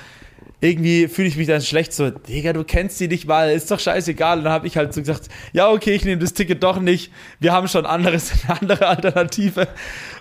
[0.60, 3.80] irgendwie fühle ich mich dann schlecht, so, Digga, du kennst die nicht mal, ist doch
[3.80, 4.40] scheißegal.
[4.40, 7.12] Und dann habe ich halt so gesagt, ja, okay, ich nehme das Ticket doch nicht,
[7.40, 9.68] wir haben schon anderes, eine andere Alternative.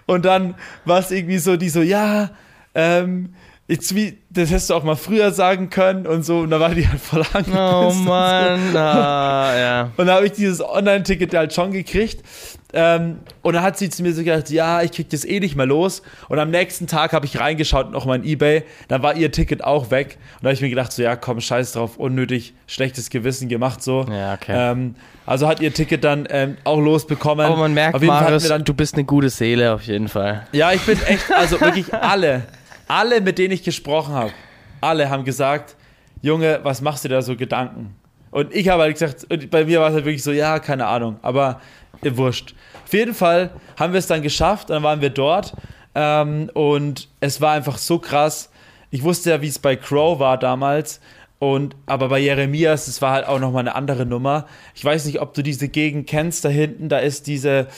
[0.06, 2.30] Und dann war es irgendwie so, die so, ja,
[2.74, 3.34] ähm,
[3.70, 6.74] Jetzt wie, das hättest du auch mal früher sagen können und so, und da war
[6.74, 7.56] die halt voll angepisst.
[7.56, 8.78] Oh Mann, so.
[8.78, 9.90] ah, ja.
[9.96, 12.24] Und da habe ich dieses Online-Ticket halt schon gekriegt.
[12.72, 15.54] Ähm, und dann hat sie zu mir so gesagt, ja, ich krieg das eh nicht
[15.54, 16.02] mehr los.
[16.28, 19.62] Und am nächsten Tag habe ich reingeschaut noch mal in Ebay, dann war ihr Ticket
[19.62, 20.18] auch weg.
[20.38, 23.84] Und da habe ich mir gedacht, so ja, komm, scheiß drauf, unnötig, schlechtes Gewissen gemacht
[23.84, 24.04] so.
[24.10, 24.52] Ja, okay.
[24.52, 27.46] Ähm, also hat ihr Ticket dann ähm, auch losbekommen.
[27.46, 29.82] Aber man merkt, Auf jeden Fall hatten Marius, dann, du bist eine gute Seele auf
[29.82, 30.48] jeden Fall.
[30.50, 32.42] ja, ich bin echt, also wirklich alle,
[32.90, 34.32] alle, mit denen ich gesprochen habe,
[34.80, 35.76] alle haben gesagt,
[36.22, 37.94] Junge, was machst du da so Gedanken?
[38.32, 40.86] Und ich habe halt gesagt, und bei mir war es halt wirklich so, ja, keine
[40.86, 41.60] Ahnung, aber
[42.02, 42.54] äh, wurscht.
[42.84, 45.54] Auf jeden Fall haben wir es dann geschafft, dann waren wir dort
[45.94, 48.50] ähm, und es war einfach so krass.
[48.90, 51.00] Ich wusste ja, wie es bei Crow war damals.
[51.38, 54.46] Und, aber bei Jeremias, das war halt auch nochmal eine andere Nummer.
[54.74, 57.68] Ich weiß nicht, ob du diese Gegend kennst, da hinten, da ist diese,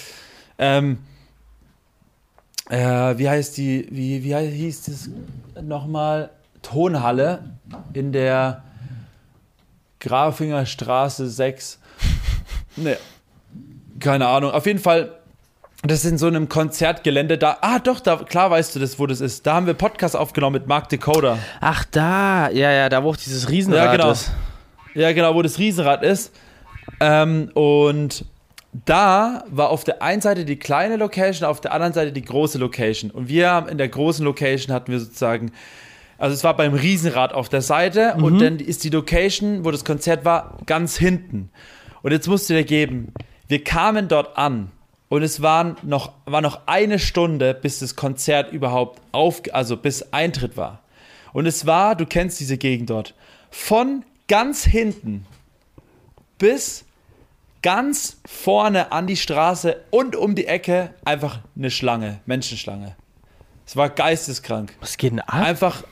[0.59, 0.99] ähm,
[2.71, 5.11] äh, wie heißt die, wie, wie hieß das
[5.63, 6.31] nochmal?
[6.63, 7.41] Tonhalle
[7.93, 8.63] in der
[10.01, 11.79] Grafinger Straße 6.
[12.75, 12.97] Ne,
[14.01, 14.51] keine Ahnung.
[14.53, 15.13] Auf jeden Fall,
[15.83, 17.59] das ist in so einem Konzertgelände da.
[17.61, 19.47] Ah, doch, da, klar weißt du das, wo das ist.
[19.47, 21.37] Da haben wir Podcast aufgenommen mit Mark Dakota.
[21.61, 24.11] Ach, da, ja, ja, da wo auch dieses Riesenrad Ja, genau.
[24.13, 24.33] ist.
[24.95, 26.33] Ja, genau, wo das Riesenrad ist.
[26.99, 28.25] Ähm, und
[28.73, 32.59] da war auf der einen Seite die kleine Location, auf der anderen Seite die große
[32.59, 33.11] Location.
[33.11, 35.53] Und wir haben in der großen Location hatten wir sozusagen,
[36.17, 39.85] also es war beim Riesenrad auf der Seite und dann ist die Location, wo das
[39.85, 41.51] Konzert war, ganz hinten.
[42.03, 43.13] Und jetzt musst du dir geben,
[43.49, 44.71] wir kamen dort an
[45.11, 50.13] und es waren noch, war noch eine Stunde, bis das Konzert überhaupt auf, also bis
[50.15, 50.81] Eintritt war.
[51.35, 53.15] Und es war, du kennst diese Gegend dort,
[53.51, 55.27] von ganz hinten
[56.39, 56.87] bis
[57.63, 62.97] ganz vorne an die Straße und um die Ecke einfach eine Schlange, Menschenschlange.
[63.67, 64.75] Es war geisteskrank.
[64.81, 65.35] Was geht denn ab?
[65.35, 65.85] Einfach,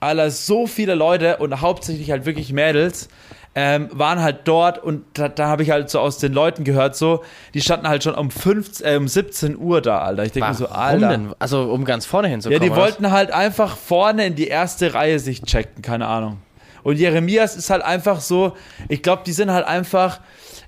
[0.00, 3.08] Alter, so viele Leute und hauptsächlich halt wirklich Mädels
[3.54, 6.96] ähm, waren halt dort und da, da habe ich halt so aus den Leuten gehört,
[6.96, 7.22] so,
[7.52, 10.24] die standen halt schon um, 15, äh, um 17 Uhr da, Alter.
[10.24, 11.08] Ich denke mir so, Alter.
[11.10, 11.34] denn?
[11.38, 12.62] Also, um ganz vorne Ja, hinzukommen.
[12.62, 12.84] die oder was?
[12.92, 16.38] wollten halt einfach vorne in die erste Reihe sich checken, keine Ahnung.
[16.82, 18.56] Und Jeremias ist halt einfach so,
[18.88, 20.20] ich glaube, die sind halt einfach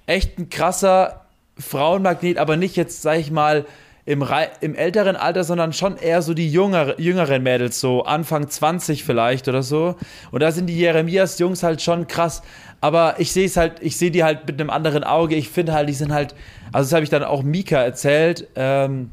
[0.06, 1.26] echt ein krasser
[1.58, 3.64] Frauenmagnet, aber nicht jetzt, sag ich mal,
[4.06, 4.24] im,
[4.60, 9.48] im älteren Alter, sondern schon eher so die jüngere, jüngeren Mädels, so Anfang 20 vielleicht
[9.48, 9.96] oder so.
[10.30, 12.42] Und da sind die Jeremias-Jungs halt schon krass.
[12.82, 15.36] Aber ich sehe es halt, ich sehe die halt mit einem anderen Auge.
[15.36, 16.34] Ich finde halt, die sind halt,
[16.70, 19.10] also das habe ich dann auch Mika erzählt, ähm,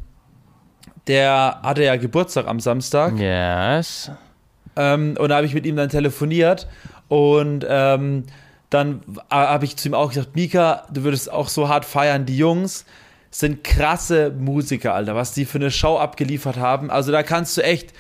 [1.08, 3.18] der hatte ja Geburtstag am Samstag.
[3.18, 4.12] Yes.
[4.76, 6.68] Ähm, und da habe ich mit ihm dann telefoniert
[7.08, 8.26] und ähm,
[8.72, 12.26] dann habe ich zu ihm auch gesagt, Mika, du würdest auch so hart feiern.
[12.26, 12.86] Die Jungs
[13.30, 16.90] sind krasse Musiker, Alter, was die für eine Show abgeliefert haben.
[16.90, 17.92] Also da kannst du echt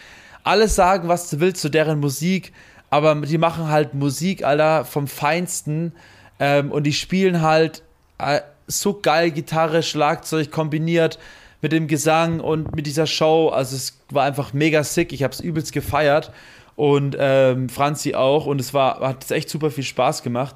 [0.43, 2.53] alles sagen, was du willst zu deren Musik,
[2.89, 5.91] aber die machen halt Musik, Alter, vom Feinsten
[6.39, 7.83] ähm, und die spielen halt
[8.17, 11.19] äh, so geil Gitarre, Schlagzeug kombiniert
[11.61, 13.49] mit dem Gesang und mit dieser Show.
[13.49, 15.11] Also es war einfach mega sick.
[15.11, 16.31] Ich habe es übelst gefeiert
[16.75, 20.55] und ähm, Franzi auch und es war hat echt super viel Spaß gemacht.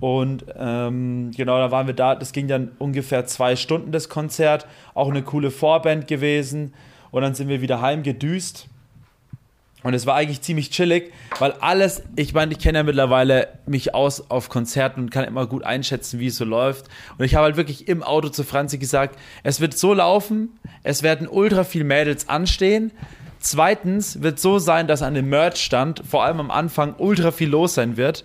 [0.00, 2.14] Und ähm, genau, da waren wir da.
[2.14, 4.66] Das ging dann ungefähr zwei Stunden das Konzert.
[4.92, 6.74] Auch eine coole Vorband gewesen.
[7.10, 8.68] Und dann sind wir wieder heimgedüst.
[9.84, 13.94] Und es war eigentlich ziemlich chillig, weil alles, ich meine, ich kenne ja mittlerweile mich
[13.94, 16.86] aus auf Konzerten und kann immer gut einschätzen, wie es so läuft.
[17.18, 21.02] Und ich habe halt wirklich im Auto zu Franzi gesagt, es wird so laufen, es
[21.02, 22.92] werden ultra viel Mädels anstehen.
[23.44, 27.74] Zweitens wird so sein, dass an dem Merch-Stand vor allem am Anfang ultra viel los
[27.74, 28.24] sein wird.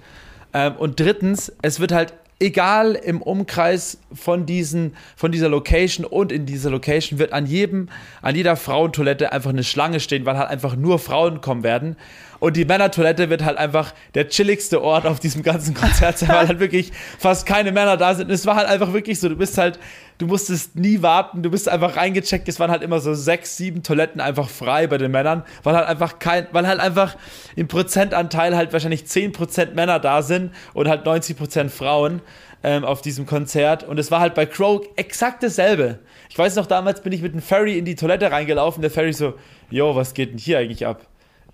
[0.54, 6.32] Ähm, und drittens, es wird halt egal im Umkreis von diesen, von dieser Location und
[6.32, 7.90] in dieser Location wird an jedem,
[8.22, 11.98] an jeder Frauentoilette einfach eine Schlange stehen, weil halt einfach nur Frauen kommen werden.
[12.40, 16.48] Und die Männertoilette wird halt einfach der chilligste Ort auf diesem ganzen Konzert sein, weil
[16.48, 18.28] halt wirklich fast keine Männer da sind.
[18.28, 19.80] Und es war halt einfach wirklich so, du bist halt,
[20.20, 23.82] du musstest nie warten, du bist einfach reingecheckt, es waren halt immer so sechs, sieben
[23.82, 27.16] Toiletten einfach frei bei den Männern, weil halt einfach kein, weil halt einfach
[27.56, 32.22] im Prozentanteil halt wahrscheinlich 10% Männer da sind und halt 90% Frauen
[32.64, 33.84] ähm, auf diesem Konzert.
[33.84, 36.00] Und es war halt bei Crow exakt dasselbe.
[36.30, 39.14] Ich weiß noch, damals bin ich mit einem Ferry in die Toilette reingelaufen, der Ferry
[39.14, 39.36] so,
[39.72, 41.09] yo, was geht denn hier eigentlich ab?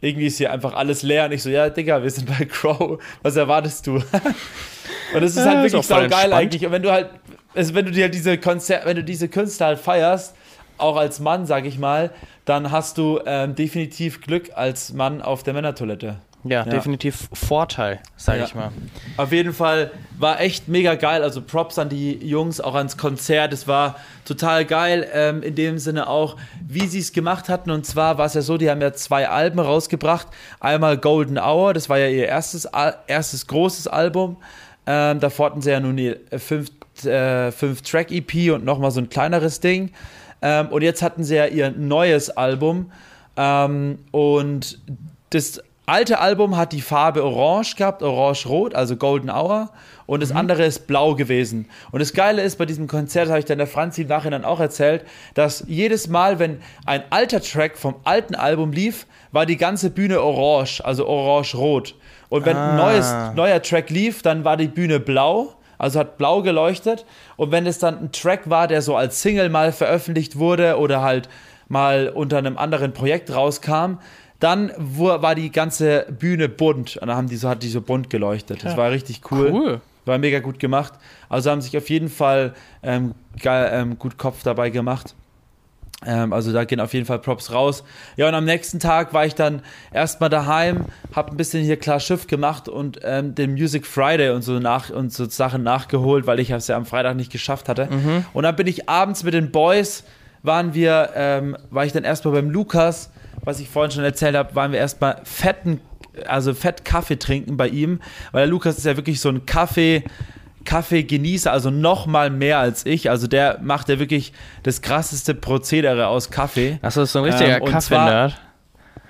[0.05, 2.99] Irgendwie ist hier einfach alles leer und ich so, ja, Digga, wir sind bei Crow,
[3.23, 3.95] was erwartest du?
[5.13, 6.33] und es ist Ja, halt ist wirklich saugeil entspannt.
[6.33, 6.65] eigentlich.
[6.65, 7.09] Und wenn du halt,
[7.55, 10.35] also wenn du dir halt diese Konzert, wenn du diese Künstler halt feierst,
[10.77, 12.11] auch als Mann, sag ich mal,
[12.43, 16.17] dann hast du ähm, definitiv Glück als Mann auf der Männertoilette.
[16.47, 16.63] Ja, Ja.
[16.65, 18.45] definitiv Vorteil, sag Ja.
[18.45, 18.71] ich mal.
[19.17, 21.23] Auf jeden Fall war echt mega geil.
[21.23, 23.51] Also Props an die Jungs, auch ans Konzert.
[23.51, 25.07] Es war total geil.
[25.11, 27.71] Ähm, in dem Sinne auch, wie sie es gemacht hatten.
[27.71, 30.27] Und zwar war es ja so, die haben ja zwei Alben rausgebracht.
[30.59, 32.67] Einmal Golden Hour, das war ja ihr erstes,
[33.07, 34.37] erstes großes Album.
[34.85, 36.69] Ähm, davor hatten sie ja nun die fünf,
[37.05, 39.91] äh, fünf Track EP und nochmal so ein kleineres Ding.
[40.43, 42.91] Ähm, und jetzt hatten sie ja ihr neues Album.
[43.35, 44.77] Ähm, und
[45.31, 49.69] das alte Album hat die Farbe Orange gehabt, Orange-Rot, also Golden Hour.
[50.07, 51.67] Und das andere ist blau gewesen.
[51.91, 54.59] Und das Geile ist bei diesem Konzert, habe ich dann der Franzi im Nachhinein auch
[54.59, 59.89] erzählt, dass jedes Mal, wenn ein alter Track vom alten Album lief, war die ganze
[59.89, 61.95] Bühne orange, also orange-rot.
[62.29, 62.91] Und wenn ein Ah.
[62.91, 67.05] neues, neuer Track lief, dann war die Bühne blau, also hat blau geleuchtet.
[67.35, 71.01] Und wenn es dann ein Track war, der so als Single mal veröffentlicht wurde oder
[71.01, 71.29] halt
[71.67, 73.97] mal unter einem anderen Projekt rauskam,
[74.39, 76.97] dann war die ganze Bühne bunt.
[76.97, 78.63] Und dann haben die so, hat die so bunt geleuchtet.
[78.63, 79.51] Das war richtig cool.
[79.51, 79.81] Cool.
[80.05, 80.93] War mega gut gemacht.
[81.29, 85.15] Also haben sich auf jeden Fall ähm, geil, ähm, gut Kopf dabei gemacht.
[86.05, 87.83] Ähm, also da gehen auf jeden Fall Props raus.
[88.15, 91.99] Ja, und am nächsten Tag war ich dann erstmal daheim, hab ein bisschen hier klar
[91.99, 96.39] Schiff gemacht und ähm, den Music Friday und so nach und so Sachen nachgeholt, weil
[96.39, 97.87] ich es ja am Freitag nicht geschafft hatte.
[98.33, 100.03] Und dann bin ich abends mit den Boys,
[100.43, 103.09] waren wir, ähm, war ich dann erstmal beim Lukas,
[103.45, 105.79] was ich vorhin schon erzählt habe, waren wir erstmal fetten,
[106.27, 110.03] also fett Kaffee trinken bei ihm, weil der Lukas ist ja wirklich so ein Kaffee.
[110.65, 113.11] Kaffeegenießer, also noch mal mehr als ich.
[113.11, 116.79] Also der macht ja wirklich das krasseste Prozedere aus Kaffee.
[116.81, 118.41] Achso, das ist so ein richtiger Ähm, Kaffee-Nerd.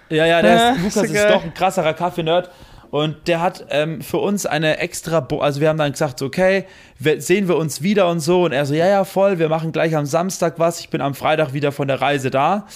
[0.10, 2.52] Ja, ja, der ist, Lukas ist doch ein krasserer Kaffee-Nerd.
[2.92, 6.26] Und der hat ähm, für uns eine extra, Bo also wir haben dann gesagt, so,
[6.26, 6.66] okay,
[7.00, 8.46] sehen wir uns wieder und so.
[8.46, 10.80] Und er so, ja, ja, voll, wir machen gleich am Samstag was.
[10.80, 12.68] Ich bin am Freitag wieder von der Reise da.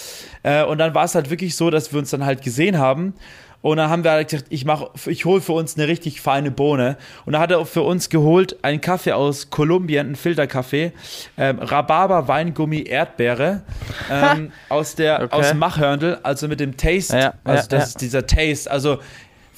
[0.42, 3.14] Äh, und dann war es halt wirklich so, dass wir uns dann halt gesehen haben.
[3.62, 6.50] Und dann haben wir halt gesagt, ich mach, ich hole für uns eine richtig feine
[6.50, 6.96] Bohne.
[7.26, 10.92] Und da hat er für uns geholt einen Kaffee aus Kolumbien, einen Filterkaffee,
[11.36, 13.60] ähm, Rhabarber, Weingummi, Erdbeere,
[14.10, 15.36] ähm, aus der, Okay.
[15.36, 18.70] aus dem Machhörndl, also mit dem Taste, Ja, also ja, das ist dieser Taste.
[18.70, 18.98] Also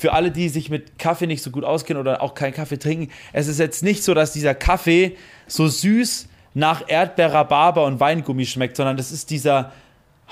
[0.03, 3.13] für alle, die sich mit Kaffee nicht so gut auskennen oder auch keinen Kaffee trinken,
[3.33, 8.45] es ist jetzt nicht so, dass dieser Kaffee so süß nach Erdbeer, Rhabarber und Weingummi
[8.45, 9.71] schmeckt, sondern das ist dieser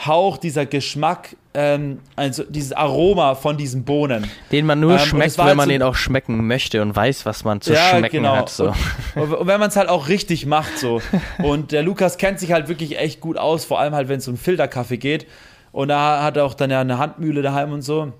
[0.04, 4.28] Hauch, dieser Geschmack, ähm, also dieses Aroma von diesen Bohnen.
[4.50, 7.24] Den man nur Ähm, schmeckt, wenn halt man so- den auch schmecken möchte und weiß,
[7.26, 8.48] was man zu schmecken hat.
[8.50, 8.72] So.
[9.14, 11.00] Und, und wenn man es halt auch richtig macht, so.
[11.38, 14.26] Und der Lukas kennt sich halt wirklich echt gut aus, vor allem halt, wenn es
[14.26, 15.26] um Filterkaffee geht.
[15.70, 18.12] Und da hat er auch dann ja eine Handmühle daheim und so.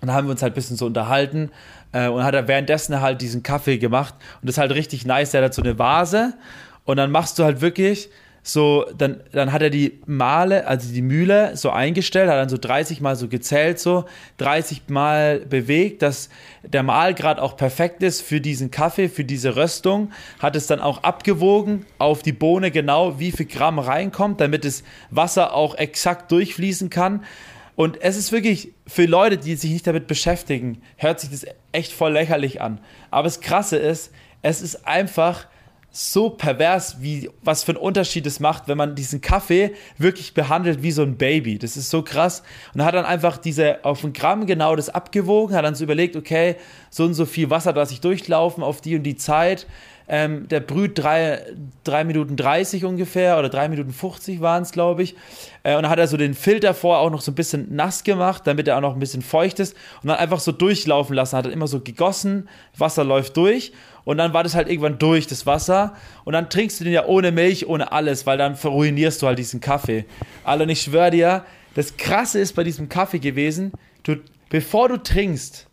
[0.00, 1.50] Und da haben wir uns halt ein bisschen so unterhalten.
[1.92, 4.14] Äh, und hat er währenddessen halt diesen Kaffee gemacht.
[4.40, 5.32] Und das ist halt richtig nice.
[5.32, 6.34] Der hat so eine Vase.
[6.84, 8.10] Und dann machst du halt wirklich
[8.42, 12.56] so, dann, dann hat er die Male, also die Mühle so eingestellt, hat dann so
[12.56, 14.06] 30 Mal so gezählt, so
[14.38, 16.30] 30 Mal bewegt, dass
[16.62, 21.02] der Mahlgrad auch perfekt ist für diesen Kaffee, für diese Röstung, hat es dann auch
[21.02, 26.88] abgewogen auf die Bohne genau, wie viel Gramm reinkommt, damit das Wasser auch exakt durchfließen
[26.88, 27.24] kann.
[27.76, 31.92] Und es ist wirklich, für Leute, die sich nicht damit beschäftigen, hört sich das echt
[31.92, 32.80] voll lächerlich an.
[33.10, 35.46] Aber das Krasse ist, es ist einfach
[35.92, 40.82] so pervers, wie, was für einen Unterschied es macht, wenn man diesen Kaffee wirklich behandelt
[40.82, 41.58] wie so ein Baby.
[41.58, 42.42] Das ist so krass.
[42.74, 46.14] Und hat dann einfach diese, auf ein Gramm genau das abgewogen, hat dann so überlegt,
[46.14, 46.56] okay,
[46.90, 49.66] so und so viel Wasser lasse ich durchlaufen auf die und die Zeit.
[50.08, 51.40] Ähm, der brüht drei,
[51.84, 55.14] drei Minuten 30 ungefähr oder drei Minuten 50 waren es, glaube ich.
[55.62, 58.02] Äh, und dann hat er so den Filter vorher auch noch so ein bisschen nass
[58.02, 59.76] gemacht, damit er auch noch ein bisschen feucht ist.
[60.02, 61.36] Und dann einfach so durchlaufen lassen.
[61.36, 63.72] Hat er immer so gegossen, Wasser läuft durch.
[64.04, 65.94] Und dann war das halt irgendwann durch, das Wasser.
[66.24, 69.38] Und dann trinkst du den ja ohne Milch, ohne alles, weil dann ruinierst du halt
[69.38, 70.06] diesen Kaffee.
[70.44, 74.16] Alter, und ich schwöre dir, das Krasse ist bei diesem Kaffee gewesen, du,
[74.48, 75.69] bevor du trinkst,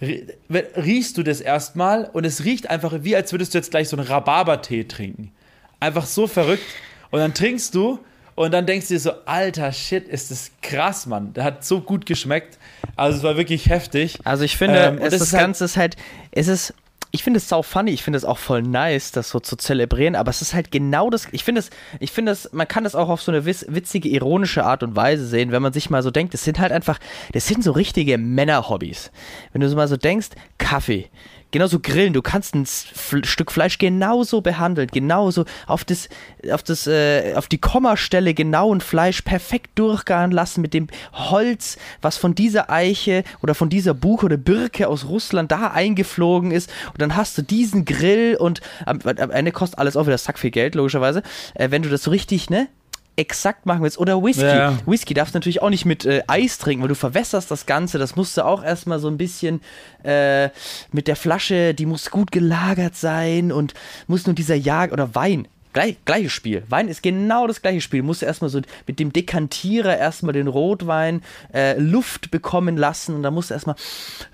[0.00, 3.96] riechst du das erstmal und es riecht einfach wie, als würdest du jetzt gleich so
[3.96, 5.32] einen Rhabarbertee trinken.
[5.80, 6.64] Einfach so verrückt.
[7.10, 7.98] Und dann trinkst du
[8.34, 11.32] und dann denkst du dir so, alter Shit, ist das krass, Mann.
[11.32, 12.58] Der hat so gut geschmeckt.
[12.96, 14.18] Also es war wirklich heftig.
[14.24, 15.96] Also ich finde, Ähm, das das halt- Ganze ist halt,
[16.32, 16.74] es ist,
[17.16, 20.14] ich finde es sau funny, ich finde es auch voll nice, das so zu zelebrieren,
[20.14, 22.94] aber es ist halt genau das, ich finde es, ich finde es, man kann das
[22.94, 26.02] auch auf so eine witz- witzige, ironische Art und Weise sehen, wenn man sich mal
[26.02, 26.98] so denkt, das sind halt einfach,
[27.32, 29.10] das sind so richtige Männerhobbys.
[29.52, 31.08] Wenn du so mal so denkst, Kaffee,
[31.56, 36.10] genauso grillen, du kannst ein Stück Fleisch genauso behandeln, genauso auf das,
[36.50, 41.78] auf das, äh, auf die Kommastelle genau ein Fleisch perfekt durchgaren lassen mit dem Holz,
[42.02, 46.70] was von dieser Eiche oder von dieser Buche oder Birke aus Russland da eingeflogen ist.
[46.92, 50.38] Und dann hast du diesen Grill und am, am Ende kostet alles auch wieder sack
[50.38, 51.22] viel Geld, logischerweise,
[51.54, 52.68] äh, wenn du das so richtig, ne,
[53.16, 53.98] exakt machen willst.
[53.98, 54.44] Oder Whisky.
[54.44, 54.78] Ja.
[54.86, 57.98] Whisky darfst du natürlich auch nicht mit äh, Eis trinken, weil du verwässerst das Ganze.
[57.98, 59.60] Das musst du auch erstmal so ein bisschen
[60.04, 60.50] äh,
[60.92, 63.74] mit der Flasche, die muss gut gelagert sein und
[64.06, 65.48] muss nur dieser Jag oder Wein.
[65.72, 66.62] Gleich, gleiches Spiel.
[66.70, 68.00] Wein ist genau das gleiche Spiel.
[68.00, 73.22] Du musst erstmal so mit dem Dekantierer erstmal den Rotwein äh, Luft bekommen lassen und
[73.22, 73.76] da musst du erstmal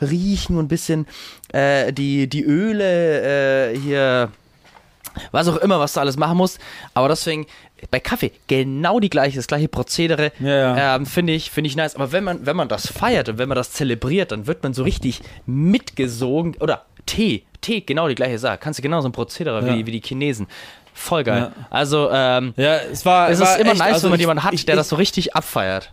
[0.01, 1.07] riechen und ein bisschen
[1.53, 4.31] äh, die, die Öle äh, hier
[5.31, 6.61] was auch immer, was du alles machen musst.
[6.95, 7.47] Aber deswegen
[7.91, 10.33] bei Kaffee genau die gleiche, das gleiche Prozedere.
[10.41, 10.97] Ja, ja.
[10.97, 11.95] Ähm, finde ich, finde ich nice.
[11.97, 14.73] Aber wenn man, wenn man das feiert und wenn man das zelebriert, dann wird man
[14.75, 16.55] so richtig mitgesogen.
[16.61, 18.59] Oder Tee, Tee, genau die gleiche Sache.
[18.59, 19.75] Kannst du genau so ein Prozedere Ja.
[19.75, 20.47] wie, wie die Chinesen.
[20.95, 21.53] Voll geil.
[21.71, 23.31] Also, ähm, Ja, es war.
[23.31, 24.79] es war ist immer echt, nice, also wenn man ich- jemanden hat, ich, der ich,
[24.81, 25.91] das so richtig abfeiert.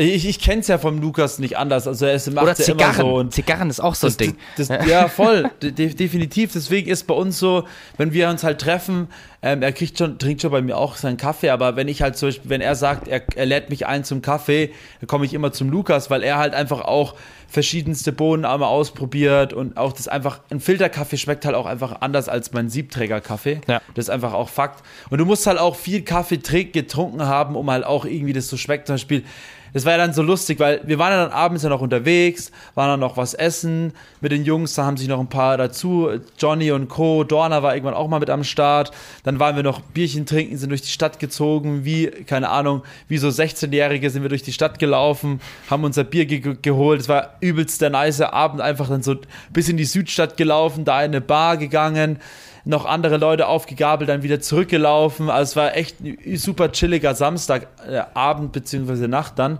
[0.00, 1.86] Ich, ich kenne es ja vom Lukas nicht anders.
[1.86, 2.96] Also er ist, macht Oder ja immer Zigarren.
[3.00, 3.14] so.
[3.16, 4.36] Und Zigarren ist auch so ein das, Ding.
[4.56, 5.50] Das, das, ja, voll.
[5.62, 6.52] De de- definitiv.
[6.54, 7.64] Deswegen ist bei uns so,
[7.98, 9.08] wenn wir uns halt treffen,
[9.42, 12.16] ähm, er kriegt schon, trinkt schon bei mir auch seinen Kaffee, aber wenn ich halt
[12.16, 15.32] zum Beispiel, wenn er sagt, er, er lädt mich ein zum Kaffee, dann komme ich
[15.32, 17.14] immer zum Lukas, weil er halt einfach auch
[17.48, 22.28] verschiedenste Bohnen einmal ausprobiert und auch das einfach, ein Filterkaffee schmeckt halt auch einfach anders
[22.28, 23.60] als mein Siebträgerkaffee.
[23.66, 23.80] Ja.
[23.94, 24.82] Das ist einfach auch Fakt.
[25.10, 28.56] Und du musst halt auch viel Kaffee getrunken haben, um halt auch irgendwie das so
[28.56, 28.86] schmeckt.
[28.86, 29.24] Zum Beispiel,
[29.72, 32.50] das war ja dann so lustig, weil wir waren ja dann abends ja noch unterwegs,
[32.74, 33.92] waren dann noch was essen.
[34.20, 37.74] Mit den Jungs, da haben sich noch ein paar dazu, Johnny und Co., Dorna war
[37.74, 38.90] irgendwann auch mal mit am Start,
[39.24, 43.18] dann waren wir noch Bierchen trinken, sind durch die Stadt gezogen, wie, keine Ahnung, wie
[43.18, 47.36] so 16-Jährige sind wir durch die Stadt gelaufen, haben unser Bier ge geholt, es war
[47.40, 49.16] übelst der nice Abend, einfach dann so
[49.52, 52.18] bis in die Südstadt gelaufen, da in eine Bar gegangen,
[52.64, 55.30] noch andere Leute aufgegabelt, dann wieder zurückgelaufen.
[55.30, 59.58] Also es war echt ein super chilliger Samstagabend beziehungsweise Nacht dann.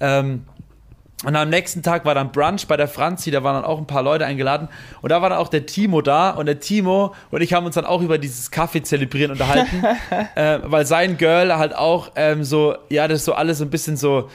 [0.00, 0.44] Ähm,
[1.24, 3.86] und am nächsten Tag war dann Brunch bei der Franzi, da waren dann auch ein
[3.86, 4.68] paar Leute eingeladen.
[5.00, 6.30] Und da war dann auch der Timo da.
[6.30, 9.82] Und der Timo und ich haben uns dann auch über dieses Kaffee zelebrieren unterhalten.
[10.34, 13.96] äh, weil sein Girl halt auch ähm, so, ja, das so alles so ein bisschen
[13.96, 14.28] so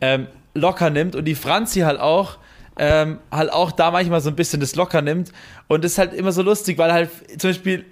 [0.00, 1.16] ähm, locker nimmt.
[1.16, 2.38] Und die Franzi halt auch,
[2.78, 5.32] ähm, halt auch da manchmal so ein bisschen das locker nimmt.
[5.68, 7.84] Und das ist halt immer so lustig, weil halt zum Beispiel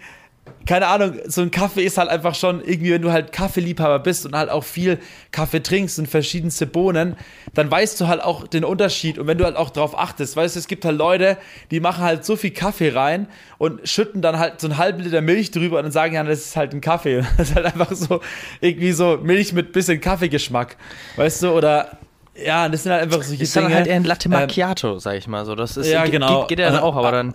[0.67, 4.27] keine Ahnung, so ein Kaffee ist halt einfach schon irgendwie, wenn du halt Kaffeeliebhaber bist
[4.27, 4.99] und halt auch viel
[5.33, 7.17] Kaffee trinkst und verschiedenste Bohnen,
[7.55, 10.57] dann weißt du halt auch den Unterschied und wenn du halt auch drauf achtest, weißt
[10.57, 11.39] du, es gibt halt Leute,
[11.71, 13.27] die machen halt so viel Kaffee rein
[13.59, 16.41] und schütten dann halt so einen halben Liter Milch drüber und dann sagen, ja, das
[16.41, 17.25] ist halt ein Kaffee.
[17.41, 18.21] Das ist halt einfach so,
[18.61, 20.77] irgendwie so Milch mit bisschen Kaffeegeschmack,
[21.17, 21.99] weißt du, oder
[22.45, 23.67] ja, das sind halt einfach solche Ist Dinge.
[23.67, 25.55] dann halt eher ein Latte ähm, Macchiato, sag ich mal so.
[25.55, 26.41] Das ist, Ja, genau.
[26.41, 27.35] Geht, geht ja dann auch, aber dann,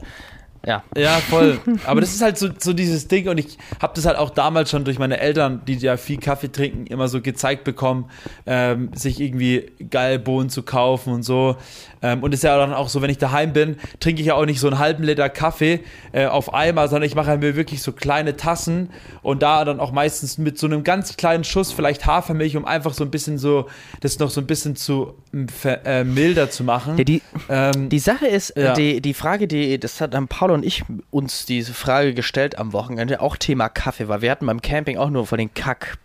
[0.65, 0.83] ja.
[0.97, 1.59] Ja, voll.
[1.85, 4.69] Aber das ist halt so, so dieses Ding und ich habe das halt auch damals
[4.71, 8.09] schon durch meine Eltern, die ja viel Kaffee trinken, immer so gezeigt bekommen,
[8.45, 11.57] ähm, sich irgendwie geil Bohnen zu kaufen und so.
[12.01, 14.35] Ähm, und es ist ja dann auch so, wenn ich daheim bin, trinke ich ja
[14.35, 17.81] auch nicht so einen halben Liter Kaffee äh, auf Eimer, sondern ich mache mir wirklich
[17.81, 18.89] so kleine Tassen
[19.21, 22.93] und da dann auch meistens mit so einem ganz kleinen Schuss vielleicht Hafermilch, um einfach
[22.93, 23.67] so ein bisschen so,
[24.01, 25.15] das noch so ein bisschen zu
[25.65, 26.97] äh, milder zu machen.
[26.97, 28.73] Ja, die, ähm, Die Sache ist, Ja.
[28.73, 32.71] die, die Frage, die, das hat dann Paul und ich uns diese Frage gestellt am
[32.73, 35.97] Wochenende, auch Thema Kaffee, weil wir hatten beim Camping auch nur von den Kack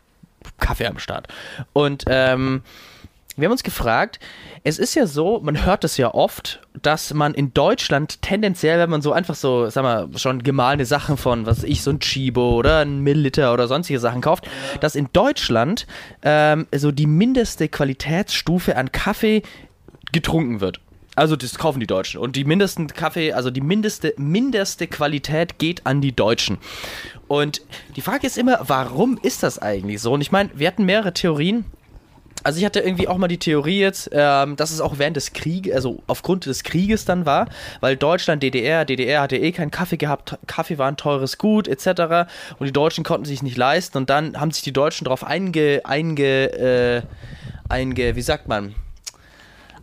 [0.58, 1.28] Kaffee am Start.
[1.72, 2.62] Und ähm,
[3.40, 4.20] wir haben uns gefragt,
[4.62, 8.90] es ist ja so, man hört es ja oft, dass man in Deutschland tendenziell, wenn
[8.90, 12.00] man so einfach so, sag mal, schon gemahlene Sachen von, was weiß ich, so ein
[12.00, 14.48] Chibo oder ein Milliliter oder sonstige Sachen kauft,
[14.80, 15.86] dass in Deutschland
[16.22, 19.42] ähm, so die mindeste Qualitätsstufe an Kaffee
[20.12, 20.80] getrunken wird.
[21.16, 22.20] Also das kaufen die Deutschen.
[22.20, 26.58] Und die mindesten Kaffee, also die mindeste, mindeste Qualität geht an die Deutschen.
[27.28, 27.62] Und
[27.96, 30.12] die Frage ist immer, warum ist das eigentlich so?
[30.12, 31.64] Und ich meine, wir hatten mehrere Theorien.
[32.42, 35.32] Also ich hatte irgendwie auch mal die Theorie jetzt, ähm, dass es auch während des
[35.32, 37.48] Krieges, also aufgrund des Krieges dann war,
[37.80, 42.30] weil Deutschland, DDR, DDR hatte eh keinen Kaffee gehabt, Kaffee war ein teures Gut etc.
[42.58, 45.82] Und die Deutschen konnten sich nicht leisten und dann haben sich die Deutschen darauf einge,
[45.84, 47.02] einge, äh,
[47.68, 48.74] einge, wie sagt man,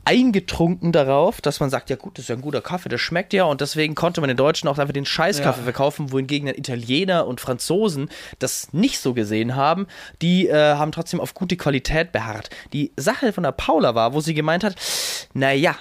[0.08, 3.34] eingetrunken darauf, dass man sagt, ja gut, das ist ja ein guter Kaffee, das schmeckt
[3.34, 5.64] ja und deswegen konnte man den Deutschen auch einfach den Scheißkaffee Ja.
[5.66, 9.86] verkaufen, wohingegen dann Italiener und Franzosen das nicht so gesehen haben.
[10.22, 12.50] Die äh, haben trotzdem auf gute Qualität beharrt.
[12.72, 14.76] Die Sache von der Paula war, wo sie gemeint hat,
[15.34, 15.76] naja,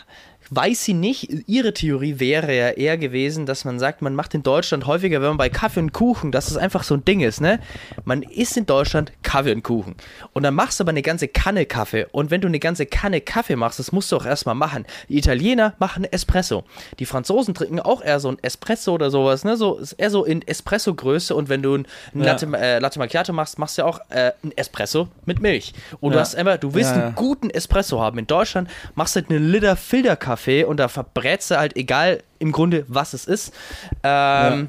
[0.51, 4.42] weiß sie nicht, ihre Theorie wäre ja eher gewesen, dass man sagt, man macht in
[4.42, 7.40] Deutschland häufiger, wenn man bei Kaffee und Kuchen, dass es einfach so ein Ding ist,
[7.40, 7.59] ne?
[8.05, 9.97] Man isst in Deutschland Kaffee und Kuchen.
[10.33, 12.07] Und dann machst du aber eine ganze Kanne Kaffee.
[12.13, 14.87] Und wenn du eine ganze Kanne Kaffee machst, das musst du auch erstmal machen.
[15.09, 16.65] Die Italiener machen Espresso.
[16.99, 19.57] Die Franzosen trinken auch eher so ein Espresso oder sowas, ne?
[19.57, 21.35] So, ist eher so in Espresso-Größe.
[21.35, 22.25] Und wenn du ein Ja.
[22.25, 25.73] Latte, äh, Latte Macchiato machst, machst du ja auch äh, ein Espresso mit Milch.
[26.01, 26.21] Und du Ja.
[26.21, 27.07] hast einfach, du willst Ja, ja.
[27.07, 28.19] einen guten Espresso haben.
[28.19, 32.53] In Deutschland machst du halt einen Liter Filterkaffee und da verbrätst du halt egal im
[32.53, 33.55] Grunde, was es ist.
[34.03, 34.69] Ähm,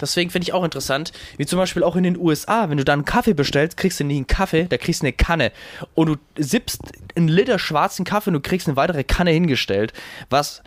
[0.00, 2.92] Deswegen finde ich auch interessant, wie zum Beispiel auch in den USA, wenn du da
[2.92, 5.50] einen Kaffee bestellst, kriegst du nie einen Kaffee, da kriegst du eine Kanne.
[5.94, 6.80] Und du sippst
[7.16, 9.92] einen Liter schwarzen Kaffee und du kriegst eine weitere Kanne hingestellt,
[10.30, 10.62] was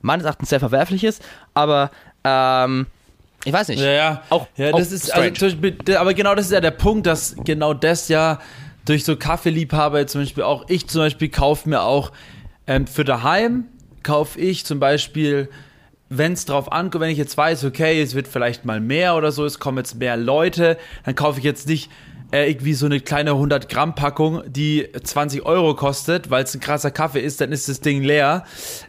[0.00, 1.22] meines Erachtens sehr verwerflich ist,
[1.54, 1.90] aber
[2.24, 2.86] ähm,
[3.44, 3.80] ich weiß nicht.
[3.80, 4.22] Ja, ja.
[4.30, 5.46] Auch, ja, auch das ist, also,
[5.96, 8.40] aber genau das ist ja der Punkt, dass genau das ja
[8.84, 12.10] durch so Kaffeeliebhaber zum Beispiel auch, ich zum Beispiel kaufe mir auch
[12.66, 13.64] ähm, für daheim,
[14.02, 15.48] kaufe ich zum Beispiel,
[16.08, 19.32] wenn es drauf ankommt, wenn ich jetzt weiß, okay, es wird vielleicht mal mehr oder
[19.32, 21.90] so, es kommen jetzt mehr Leute, dann kaufe ich jetzt nicht
[22.32, 26.60] äh, irgendwie so eine kleine 100 Gramm Packung, die 20 Euro kostet, weil es ein
[26.60, 28.44] krasser Kaffee ist, dann ist das Ding leer.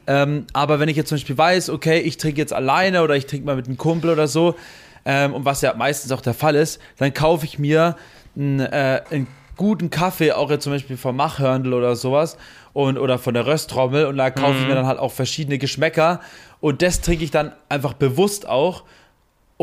[0.07, 3.25] Ähm, aber wenn ich jetzt zum Beispiel weiß, okay, ich trinke jetzt alleine oder ich
[3.25, 4.55] trinke mal mit einem Kumpel oder so,
[5.05, 7.97] ähm, und was ja meistens auch der Fall ist, dann kaufe ich mir
[8.35, 12.37] einen, äh, einen guten Kaffee, auch jetzt zum Beispiel vom Machhörndl oder sowas,
[12.73, 16.19] und, oder von der Rösttrommel, und da kaufe ich mir dann halt auch verschiedene Geschmäcker,
[16.59, 18.83] und das trinke ich dann einfach bewusst auch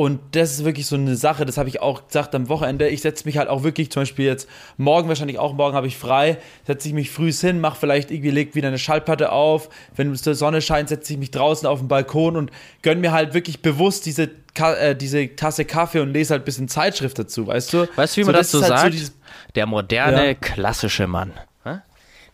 [0.01, 2.89] und das ist wirklich so eine Sache, das habe ich auch gesagt am Wochenende.
[2.89, 5.99] Ich setze mich halt auch wirklich, zum Beispiel jetzt morgen wahrscheinlich auch, morgen habe ich
[5.99, 9.69] frei, setze ich mich früh hin, mache vielleicht irgendwie, leg wieder eine Schallplatte auf.
[9.97, 12.53] Wenn es die Sonne scheint, setze ich mich draußen auf den Balkon und
[12.83, 16.69] gönne mir halt wirklich bewusst diese, äh, diese Tasse Kaffee und lese halt ein bisschen
[16.69, 17.89] Zeitschrift dazu, weißt du?
[17.97, 19.07] Weißt du, wie man so, das, das so halt sagt?
[19.07, 19.13] So
[19.57, 20.35] Der moderne, ja.
[20.35, 21.33] klassische Mann.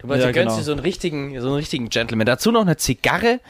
[0.09, 0.57] Du, ja, gönnst genau.
[0.57, 2.27] dir so einen richtigen, so einen richtigen Gentleman.
[2.27, 3.41] Dazu noch eine Zigarre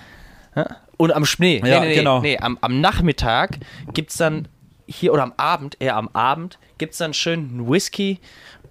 [0.96, 1.62] und am Schnee.
[1.64, 2.20] Ja, nee, nee, genau.
[2.20, 3.58] Nee, am, am Nachmittag
[3.92, 4.48] gibt es dann
[4.86, 8.20] hier, oder am Abend, eher am Abend, gibt es dann schön einen Whisky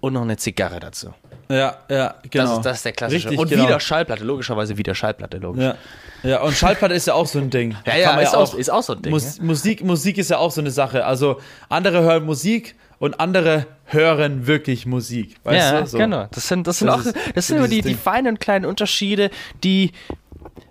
[0.00, 1.14] und noch eine Zigarre dazu.
[1.48, 2.44] Ja, ja, genau.
[2.44, 3.28] Das ist, das ist der klassische.
[3.28, 3.64] Richtig, und genau.
[3.64, 5.62] wieder Schallplatte, logischerweise wieder Schallplatte, logisch.
[5.62, 5.76] Ja,
[6.24, 7.76] ja und Schallplatte ist ja auch so ein Ding.
[7.86, 9.12] ja, ja, ist, ja auch, ist auch so ein Ding.
[9.12, 11.04] Mus Musik, Musik ist ja auch so eine Sache.
[11.04, 15.36] Also andere hören Musik und andere hören wirklich Musik.
[15.44, 15.86] Weißt ja, du?
[15.86, 15.98] So.
[15.98, 16.28] genau.
[16.30, 19.30] Das sind, das sind das auch, das sind immer die, die feinen kleinen Unterschiede,
[19.62, 19.92] die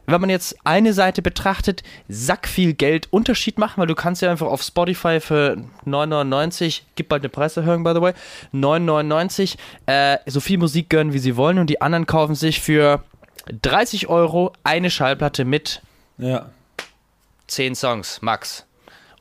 [0.07, 4.29] wenn man jetzt eine Seite betrachtet, sack viel Geld Unterschied machen, weil du kannst ja
[4.29, 8.13] einfach auf Spotify für 9,99, gibt bald eine Preiserhöhung, by the way,
[8.53, 9.57] 9,99
[9.87, 13.03] äh, so viel Musik gönnen, wie sie wollen und die anderen kaufen sich für
[13.61, 15.81] 30 Euro eine Schallplatte mit
[16.17, 16.49] ja.
[17.47, 18.65] 10 Songs, max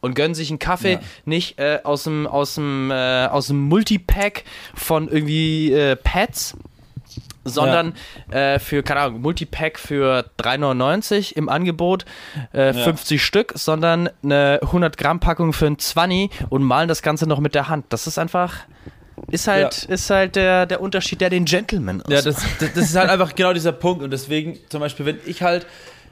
[0.05, 1.01] und gönnen sich einen Kaffee ja.
[1.25, 4.45] nicht äh, aus dem aus dem äh, aus dem Multipack
[4.75, 6.57] von irgendwie äh, Pads,
[7.43, 7.95] sondern
[8.31, 8.55] ja.
[8.55, 12.05] äh, für, keine Ahnung, Multipack für 3,99 im Angebot,
[12.53, 12.85] äh, ja.
[12.85, 17.41] 50 Stück, sondern eine 100 Gramm Packung für ein 20 und malen das Ganze noch
[17.41, 17.87] mit der Hand.
[17.89, 18.57] Das ist einfach,
[19.31, 19.95] ist halt, ja.
[19.95, 22.25] ist halt der, der Unterschied, der den Gentleman ausmacht.
[22.25, 25.19] Ja, das, das, das ist halt einfach genau dieser Punkt und deswegen zum Beispiel, wenn
[25.25, 25.67] ich halt,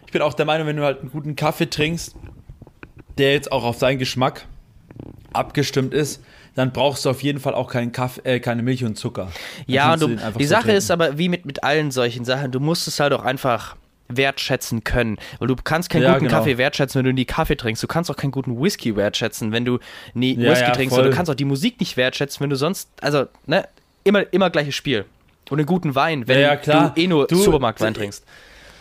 [0.06, 2.14] ich bin auch der Meinung, wenn du halt einen guten Kaffee trinkst,
[3.18, 4.46] der jetzt auch auf seinen Geschmack
[5.32, 6.22] abgestimmt ist,
[6.54, 9.24] dann brauchst du auf jeden Fall auch keinen Kaffee, äh, keine Milch und Zucker.
[9.24, 10.08] Dann ja, und du,
[10.38, 10.78] die Sache trinken.
[10.78, 13.76] ist aber wie mit, mit allen solchen Sachen, du musst es halt auch einfach
[14.08, 15.18] wertschätzen können.
[15.38, 16.38] Weil du kannst keinen ja, guten genau.
[16.38, 17.82] Kaffee wertschätzen, wenn du nie Kaffee trinkst.
[17.82, 19.78] Du kannst auch keinen guten Whisky wertschätzen, wenn du
[20.14, 20.94] nie ja, Whisky ja, trinkst.
[20.94, 21.04] Voll.
[21.04, 23.66] Und du kannst auch die Musik nicht wertschätzen, wenn du sonst, also, ne,
[24.04, 25.04] immer, immer gleiches Spiel.
[25.50, 28.24] Und einen guten Wein, wenn du eh nur du, Supermarktwein trinkst.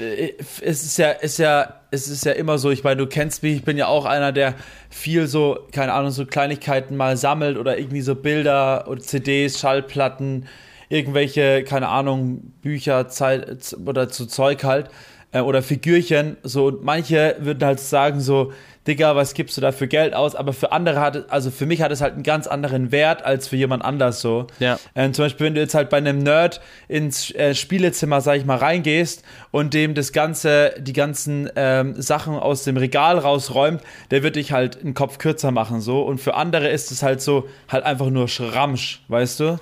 [0.01, 3.43] Äh, es ist ja, ist ja, es ist ja immer so, ich meine, du kennst
[3.43, 4.55] mich, ich bin ja auch einer, der
[4.89, 10.47] viel so, keine Ahnung, so Kleinigkeiten mal sammelt oder irgendwie so Bilder oder CDs, Schallplatten,
[10.89, 14.89] irgendwelche, keine Ahnung, Bücher, Zeit oder so Zeug halt,
[15.31, 18.51] äh, oder Figürchen, so, und manche würden halt sagen so,
[18.87, 20.35] Digga, was gibst du da für Geld aus?
[20.35, 23.23] Aber für andere hat es, also für mich hat es halt einen ganz anderen Wert
[23.23, 24.47] als für jemand anders so.
[24.59, 24.79] Ja.
[24.95, 28.45] Ähm, zum Beispiel, wenn du jetzt halt bei einem Nerd ins äh, Spielezimmer, sag ich
[28.45, 34.23] mal, reingehst und dem das Ganze, die ganzen ähm, Sachen aus dem Regal rausräumt, der
[34.23, 36.01] wird dich halt einen Kopf kürzer machen so.
[36.01, 39.59] Und für andere ist es halt so, halt einfach nur Schramsch, weißt du?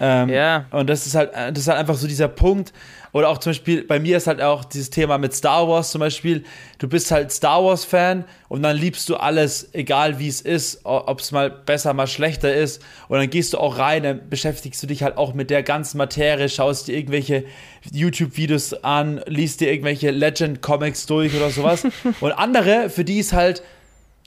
[0.00, 0.66] Ähm, ja.
[0.70, 2.72] Und das ist halt, äh, das ist halt einfach so dieser Punkt.
[3.12, 6.00] Oder auch zum Beispiel, bei mir ist halt auch dieses Thema mit Star Wars zum
[6.00, 6.42] Beispiel.
[6.78, 11.20] Du bist halt Star Wars-Fan und dann liebst du alles, egal wie es ist, ob
[11.20, 12.82] es mal besser, mal schlechter ist.
[13.06, 15.98] Und dann gehst du auch rein, dann beschäftigst du dich halt auch mit der ganzen
[15.98, 17.44] Materie, schaust dir irgendwelche
[17.92, 21.86] YouTube-Videos an, liest dir irgendwelche Legend-Comics durch oder sowas.
[22.20, 23.62] und andere, für die ist halt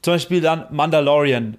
[0.01, 1.57] zum Beispiel dann Mandalorian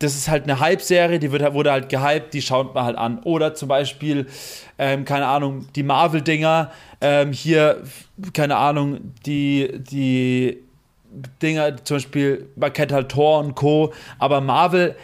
[0.00, 3.20] das ist halt eine Hype-Serie, die wird, wurde halt gehypt, die schaut man halt an.
[3.24, 4.26] Oder zum Beispiel,
[4.78, 6.72] ähm, keine Ahnung, die Marvel-Dinger,
[7.02, 7.82] ähm, hier,
[8.32, 10.58] keine Ahnung, die, die
[11.42, 14.96] Dinger, zum Beispiel, man kennt halt Thor und Co., aber Marvel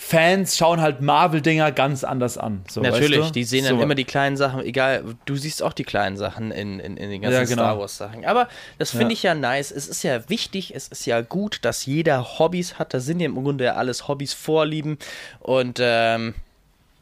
[0.00, 2.62] Fans schauen halt Marvel-Dinger ganz anders an.
[2.70, 3.32] So, Natürlich, weißt du?
[3.32, 3.82] die sehen dann so.
[3.82, 7.20] immer die kleinen Sachen, egal, du siehst auch die kleinen Sachen in, in, in den
[7.20, 7.62] ganzen ja, genau.
[7.62, 8.24] Star Wars-Sachen.
[8.24, 9.10] Aber das finde ja.
[9.10, 9.72] ich ja nice.
[9.72, 12.94] Es ist ja wichtig, es ist ja gut, dass jeder Hobbys hat.
[12.94, 14.98] Da sind ja im Grunde ja alles Hobbys, Vorlieben
[15.40, 16.34] und ähm,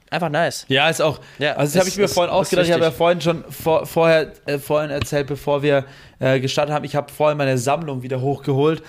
[0.08, 0.64] einfach nice.
[0.68, 1.20] Ja, ist auch.
[1.38, 2.64] Ja, also, das habe ich mir vorhin auch gedacht.
[2.64, 5.84] Ich habe ja vorhin schon vor, vorher, äh, vorhin erzählt, bevor wir
[6.18, 8.82] äh, gestartet haben, ich habe vorhin meine Sammlung wieder hochgeholt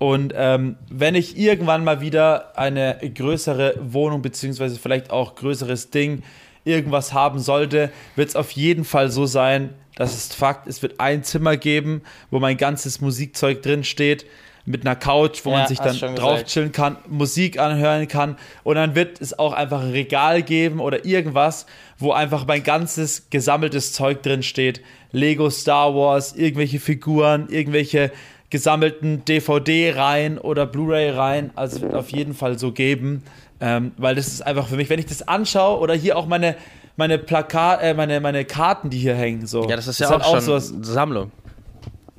[0.00, 6.22] Und ähm, wenn ich irgendwann mal wieder eine größere Wohnung, beziehungsweise vielleicht auch größeres Ding,
[6.64, 11.00] irgendwas haben sollte, wird es auf jeden Fall so sein, das ist Fakt, es wird
[11.00, 14.24] ein Zimmer geben, wo mein ganzes Musikzeug drin steht
[14.64, 16.48] mit einer Couch, wo ja, man sich dann drauf gesagt.
[16.48, 18.38] chillen kann, Musik anhören kann.
[18.62, 21.66] Und dann wird es auch einfach ein Regal geben oder irgendwas,
[21.98, 24.80] wo einfach mein ganzes gesammeltes Zeug drin steht.
[25.12, 28.10] Lego Star Wars, irgendwelche Figuren, irgendwelche
[28.50, 31.50] gesammelten DVD-Reihen oder Blu-ray-Reihen.
[31.54, 33.22] Also wird auf jeden Fall so geben,
[33.60, 36.56] ähm, weil das ist einfach für mich, wenn ich das anschaue oder hier auch meine
[36.96, 39.46] meine Plakat, äh, meine, meine Karten, die hier hängen.
[39.46, 39.66] So.
[39.68, 41.32] Ja, das ist ja das auch, auch schon so Sammlung.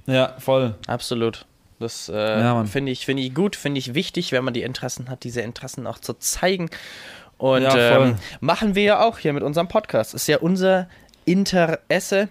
[0.07, 0.75] Ja, voll.
[0.87, 1.45] Absolut.
[1.79, 5.09] Das äh, ja, finde ich, find ich gut, finde ich wichtig, wenn man die Interessen
[5.09, 6.69] hat, diese Interessen auch zu zeigen.
[7.37, 10.13] Und ja, ähm, machen wir ja auch hier mit unserem Podcast.
[10.13, 10.87] Ist ja unser
[11.25, 12.29] Interesse.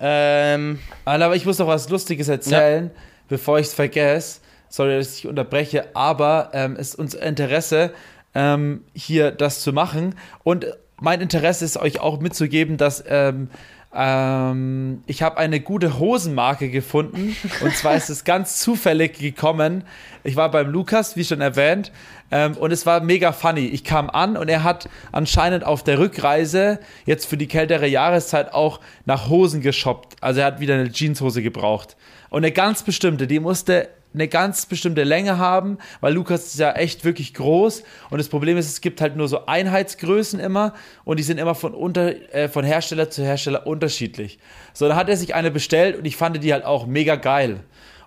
[0.00, 3.00] Ähm, aber ich muss noch was Lustiges erzählen, ja.
[3.28, 4.40] Bevor ich es vergesse.
[4.68, 7.92] Sorry, dass ich unterbreche, aber ähm, es ist unser Interesse,
[8.34, 10.14] ähm, hier das zu machen.
[10.44, 10.66] Und
[11.00, 13.48] mein Interesse ist euch auch mitzugeben, dass ähm,
[13.94, 17.34] ähm, ich habe eine gute Hosenmarke gefunden.
[17.62, 19.84] Und zwar ist es ganz zufällig gekommen.
[20.24, 21.90] Ich war beim Lukas, wie schon erwähnt,
[22.30, 23.66] ähm, und es war mega funny.
[23.66, 28.52] Ich kam an und er hat anscheinend auf der Rückreise jetzt für die kältere Jahreszeit
[28.52, 30.16] auch nach Hosen geshoppt.
[30.20, 31.96] Also er hat wieder eine Jeanshose gebraucht.
[32.30, 36.72] Und eine ganz bestimmte, die musste eine ganz bestimmte Länge haben, weil Lukas ist ja
[36.72, 40.74] echt wirklich groß und das Problem ist, es gibt halt nur so Einheitsgrößen immer
[41.04, 44.38] und die sind immer von, unter, äh, von Hersteller zu Hersteller unterschiedlich.
[44.72, 47.60] So, dann hat er sich eine bestellt und ich fand die halt auch mega geil.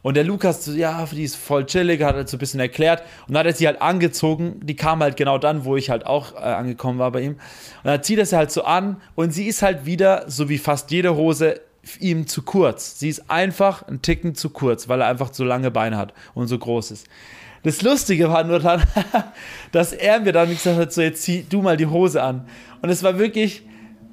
[0.03, 3.03] Und der Lukas, so, ja, die ist voll chillig, hat halt so ein bisschen erklärt.
[3.27, 4.59] Und dann hat er sie halt angezogen.
[4.63, 7.33] Die kam halt genau dann, wo ich halt auch äh, angekommen war bei ihm.
[7.33, 7.39] Und
[7.83, 8.99] dann zieht er sie halt so an.
[9.13, 11.61] Und sie ist halt wieder, so wie fast jede Hose,
[11.99, 12.99] ihm zu kurz.
[12.99, 16.47] Sie ist einfach ein Ticken zu kurz, weil er einfach so lange Beine hat und
[16.47, 17.07] so groß ist.
[17.63, 18.83] Das Lustige war nur dann,
[19.71, 22.47] dass er mir dann gesagt hat, so jetzt zieh du mal die Hose an.
[22.81, 23.63] Und es war wirklich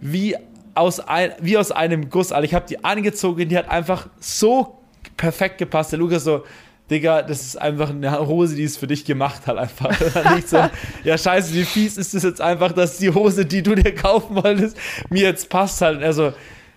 [0.00, 0.36] wie
[0.74, 2.32] aus, ein, wie aus einem Guss.
[2.32, 4.78] Also ich habe die angezogen, die hat einfach so
[5.16, 5.92] perfekt gepasst.
[5.92, 6.44] Der Lukas so,
[6.90, 9.90] Digga, das ist einfach eine Hose, die ist für dich gemacht hat einfach.
[10.34, 10.58] Nicht so,
[11.04, 14.36] ja scheiße, wie fies ist es jetzt einfach, dass die Hose, die du dir kaufen
[14.36, 14.76] wolltest,
[15.10, 15.98] mir jetzt passt halt.
[15.98, 16.32] Und er so,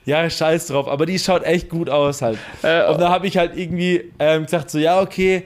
[0.05, 2.39] ja, scheiß drauf, aber die schaut echt gut aus halt.
[2.63, 5.45] Äh, und da habe ich halt irgendwie ähm, gesagt, so, ja, okay,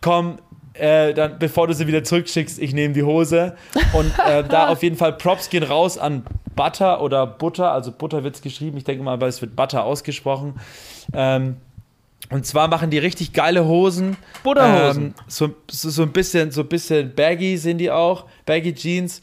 [0.00, 0.38] komm,
[0.74, 3.56] äh, dann, bevor du sie wieder zurückschickst, ich nehme die Hose.
[3.92, 6.24] Und äh, da auf jeden Fall Props gehen raus an
[6.54, 9.84] Butter oder Butter, also Butter wird es geschrieben, ich denke mal, weil es wird Butter
[9.84, 10.54] ausgesprochen.
[11.12, 11.56] Ähm,
[12.30, 14.16] und zwar machen die richtig geile Hosen.
[14.44, 15.06] Butterhosen.
[15.06, 19.20] Ähm, so, so, so, ein bisschen, so ein bisschen baggy sind die auch, baggy Jeans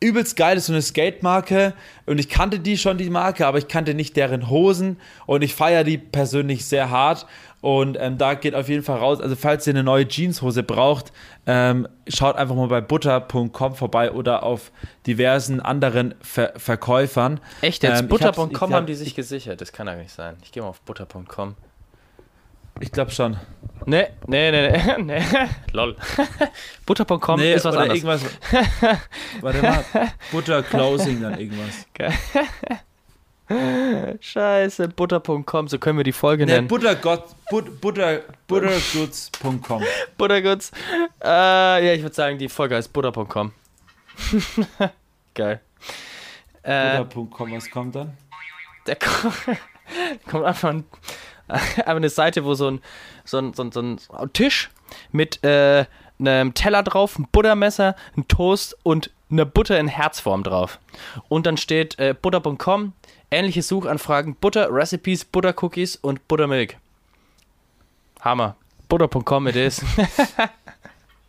[0.00, 1.74] übelst geil, ist so eine Skate-Marke
[2.06, 5.54] und ich kannte die schon, die Marke, aber ich kannte nicht deren Hosen und ich
[5.54, 7.26] feiere die persönlich sehr hart
[7.60, 11.12] und ähm, da geht auf jeden Fall raus, also falls ihr eine neue Jeanshose braucht,
[11.46, 14.72] ähm, schaut einfach mal bei butter.com vorbei oder auf
[15.06, 17.38] diversen anderen Ver Verkäufern.
[17.60, 18.00] Echt jetzt?
[18.00, 20.36] Ähm, butter.com haben die sich gesichert, das kann ja nicht sein.
[20.42, 21.56] Ich gehe mal auf butter.com.
[22.80, 23.36] Ich glaube schon.
[23.86, 25.22] Nee, nee, nee, nee, nee.
[25.72, 25.96] Lol.
[26.86, 28.02] Butter.com nee, ist was oder anderes.
[28.02, 28.98] irgendwas.
[29.40, 29.84] Warte mal.
[30.32, 31.86] Butter Closing dann irgendwas.
[34.20, 36.68] Scheiße, butter.com, so können wir die Folge nee, nennen.
[36.68, 39.82] Buttergott, but, butter, buttergoods.com.
[40.16, 40.70] Buttergoods.
[41.22, 43.52] Äh, ja, ich würde sagen, die Folge heißt butter.com.
[45.34, 45.60] Geil.
[46.62, 48.16] Butter.com, was kommt dann?
[48.86, 50.84] Der kommt einfach ein
[51.86, 52.80] eine Seite, wo so ein,
[53.24, 54.70] so ein, so ein, so ein Tisch
[55.12, 55.84] mit äh,
[56.18, 60.78] einem Teller drauf, ein Buttermesser, ein Toast und eine Butter in Herzform drauf.
[61.28, 62.92] Und dann steht äh, butter.com,
[63.30, 66.76] ähnliche Suchanfragen, Butter, Recipes, Buttercookies und Buttermilk.
[68.20, 68.56] Hammer.
[68.88, 69.84] Butter.com it is.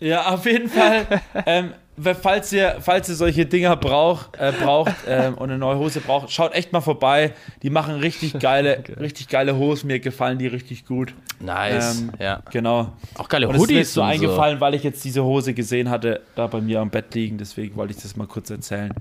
[0.02, 1.06] ja, auf jeden Fall.
[1.46, 1.74] Ähm,
[2.22, 6.32] falls ihr, falls ihr solche Dinger braucht, äh, braucht ähm, und eine neue Hose braucht,
[6.32, 7.34] schaut echt mal vorbei.
[7.62, 8.94] Die machen richtig geile, okay.
[9.00, 9.88] richtig geile Hosen.
[9.88, 11.14] Mir gefallen die richtig gut.
[11.40, 12.02] Nice.
[12.02, 12.42] Ähm, ja.
[12.52, 12.94] Genau.
[13.16, 13.76] Auch geile und Hoodies.
[13.76, 14.62] Mir ist so eingefallen, so.
[14.62, 17.38] weil ich jetzt diese Hose gesehen hatte, da bei mir am Bett liegen.
[17.38, 18.94] Deswegen wollte ich das mal kurz erzählen.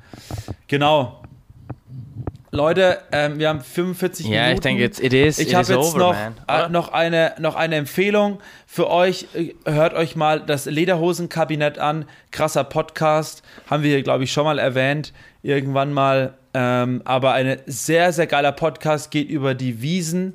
[0.69, 1.23] Genau.
[2.53, 4.49] Leute, ähm, wir haben 45 ja, Minuten.
[4.49, 6.17] Ja, ich denke, jetzt it is, ich habe jetzt over, noch,
[6.49, 9.29] äh, noch, eine, noch eine Empfehlung für euch.
[9.65, 12.07] Hört euch mal das Lederhosenkabinett an.
[12.33, 13.43] Krasser Podcast.
[13.69, 15.13] Haben wir, glaube ich, schon mal erwähnt.
[15.43, 16.35] Irgendwann mal.
[16.53, 20.35] Ähm, aber ein sehr, sehr geiler Podcast geht über die Wiesen.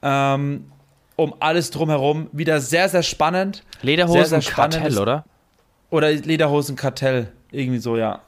[0.00, 0.72] Ähm,
[1.16, 2.28] um alles drumherum.
[2.32, 3.62] Wieder sehr, sehr spannend.
[3.82, 5.24] Lederhosenkartell, oder?
[5.90, 7.30] Oder Lederhosenkartell.
[7.50, 8.22] Irgendwie so, ja.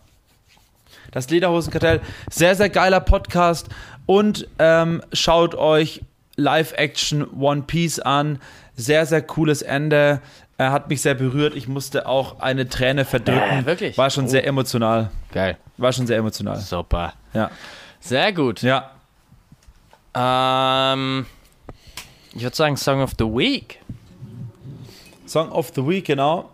[1.14, 2.00] Das Lederhosenkartell.
[2.30, 3.68] Sehr, sehr geiler Podcast.
[4.04, 6.02] Und ähm, schaut euch
[6.36, 8.40] Live-Action One Piece an.
[8.76, 10.20] Sehr, sehr cooles Ende.
[10.58, 11.54] Er hat mich sehr berührt.
[11.54, 13.60] Ich musste auch eine Träne verdrücken.
[13.60, 13.96] Äh, wirklich?
[13.96, 14.28] War schon Oh.
[14.28, 15.10] sehr emotional.
[15.32, 15.56] Geil.
[15.78, 16.56] War schon sehr emotional.
[16.58, 17.14] Super.
[17.32, 17.50] Ja.
[18.00, 18.62] Sehr gut.
[18.62, 18.90] Ja.
[20.14, 21.26] Ähm,
[22.34, 23.80] ich würde sagen Song of the Week.
[25.26, 26.50] Song of the Week, genau.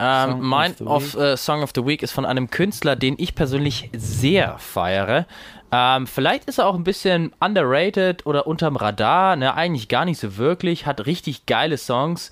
[0.00, 2.94] Ähm, Song mein of the of, äh, Song of the Week ist von einem Künstler,
[2.94, 5.26] den ich persönlich sehr feiere.
[5.72, 9.54] Ähm, vielleicht ist er auch ein bisschen underrated oder unterm Radar, ne?
[9.54, 12.30] eigentlich gar nicht so wirklich, hat richtig geile Songs.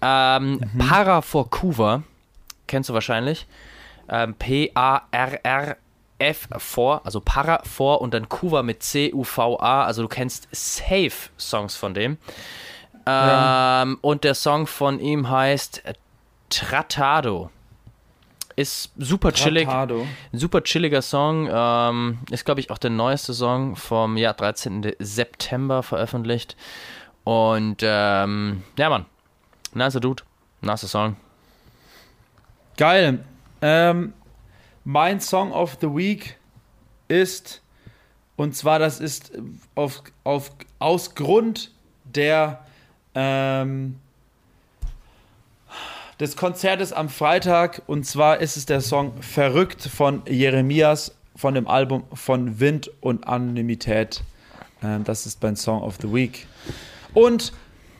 [0.00, 2.02] Ähm, Para for Cuva,
[2.66, 3.46] kennst du wahrscheinlich.
[4.08, 5.78] Ähm, P-A-R-R-F
[6.58, 11.94] vor, also Para vor und dann Cuva mit C-U-V-A, also du kennst safe Songs von
[11.94, 12.18] dem.
[13.06, 15.82] Ähm, und der Song von ihm heißt
[16.54, 17.50] Tratado.
[18.56, 19.64] Ist super chillig.
[19.64, 20.06] Tratado.
[20.32, 21.48] Super chilliger Song.
[21.50, 24.94] Ähm, ist, glaube ich, auch der neueste Song vom Jahr 13.
[25.00, 26.56] September veröffentlicht.
[27.24, 29.06] Und ähm, ja, Mann.
[29.72, 30.22] Nicer Dude.
[30.60, 31.16] Nicer Song.
[32.76, 33.24] Geil.
[33.60, 34.12] Ähm,
[34.84, 36.38] mein Song of the Week
[37.08, 37.62] ist,
[38.36, 39.32] und zwar das ist
[39.74, 41.72] auf, auf, aus Grund
[42.04, 42.64] der,
[43.14, 43.98] ähm,
[46.20, 51.66] des Konzertes am Freitag, und zwar ist es der Song Verrückt von Jeremias von dem
[51.66, 54.22] Album von Wind und Anonymität.
[54.82, 56.46] Ähm, das ist mein Song of the Week.
[57.12, 57.52] Und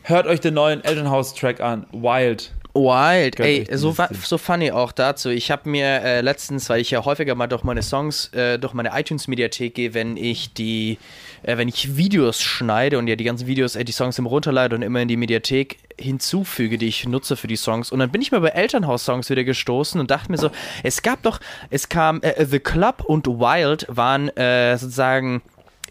[0.03, 2.53] hört euch den neuen Elternhaus-Track an, Wild.
[2.75, 5.31] Wild, Gönnt ey, so, so funny auch dazu.
[5.31, 8.75] Ich habe mir äh, letztens, weil ich ja häufiger mal durch meine Songs, äh, durch
[8.75, 10.99] meine iTunes-Mediathek gehe, wenn ich die,
[11.45, 14.75] äh, wenn ich Videos schneide und ja die ganzen Videos, äh, die Songs immer runterlade
[14.75, 17.93] und immer in die Mediathek hinzufüge, die ich nutze für die Songs.
[17.93, 20.51] Und dann bin ich mal bei Elternhaus-Songs wieder gestoßen und dachte mir so,
[20.83, 21.39] es gab doch,
[21.71, 25.43] es kam, äh, The Club und Wild waren äh, sozusagen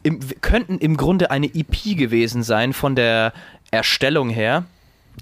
[0.03, 3.31] im, könnten im Grunde eine EP gewesen sein von der
[3.71, 4.65] Erstellung her,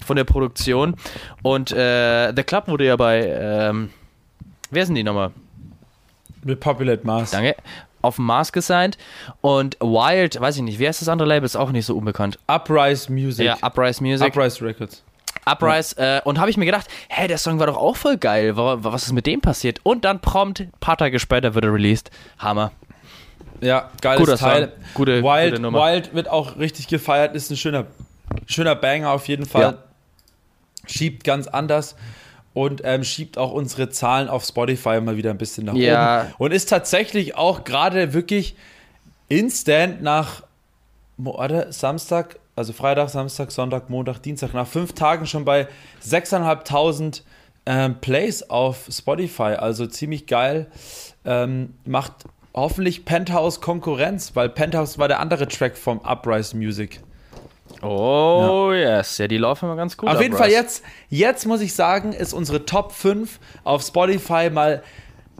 [0.05, 0.95] von der Produktion.
[1.43, 3.89] Und äh, The Club wurde ja bei, ähm,
[4.69, 5.31] wer sind die nochmal?
[6.45, 7.31] Repopulate Mars.
[7.31, 7.55] Danke.
[8.01, 8.97] Auf dem Mars gesigned.
[9.41, 11.45] Und Wild, weiß ich nicht, wer ist das andere Label?
[11.45, 12.39] Ist auch nicht so unbekannt.
[12.47, 13.45] Uprise Music.
[13.45, 14.27] Ja, Uprise Music.
[14.29, 15.03] Uprise Records.
[15.45, 15.95] Uprise.
[15.97, 18.57] Äh, und habe ich mir gedacht, hä, der Song war doch auch voll geil.
[18.57, 19.79] Wa- Was ist mit dem passiert?
[19.83, 22.09] Und dann prompt, ein paar Tage später wird er released.
[22.39, 22.71] Hammer.
[23.59, 24.73] Ja, geiles Guter Teil.
[24.95, 25.73] Gute- Wild, gute.
[25.73, 27.85] Wild wird auch richtig gefeiert, ist ein schöner,
[28.47, 29.61] schöner Banger auf jeden Fall.
[29.61, 29.77] Ja.
[30.87, 31.95] Schiebt ganz anders
[32.53, 36.21] und ähm, schiebt auch unsere Zahlen auf Spotify mal wieder ein bisschen nach Ja.
[36.23, 36.33] oben.
[36.37, 38.55] Und ist tatsächlich auch gerade wirklich
[39.29, 40.43] instant nach
[41.17, 45.67] warte, Samstag, also Freitag, Samstag, Sonntag, Montag, Dienstag, nach fünf Tagen schon bei
[46.03, 47.21] 6.500
[47.65, 49.55] ähm, Plays auf Spotify.
[49.57, 50.67] Also ziemlich geil.
[51.23, 52.13] Ähm, macht
[52.53, 56.99] hoffentlich Penthouse Konkurrenz, weil Penthouse war der andere Track vom Uprise Music.
[57.81, 59.17] Oh, yes.
[59.17, 60.09] Ja, die laufen immer ganz gut.
[60.09, 60.51] Auf jeden Uprise.
[60.53, 64.83] Fall jetzt, jetzt muss ich sagen, ist unsere Top 5 auf Spotify mal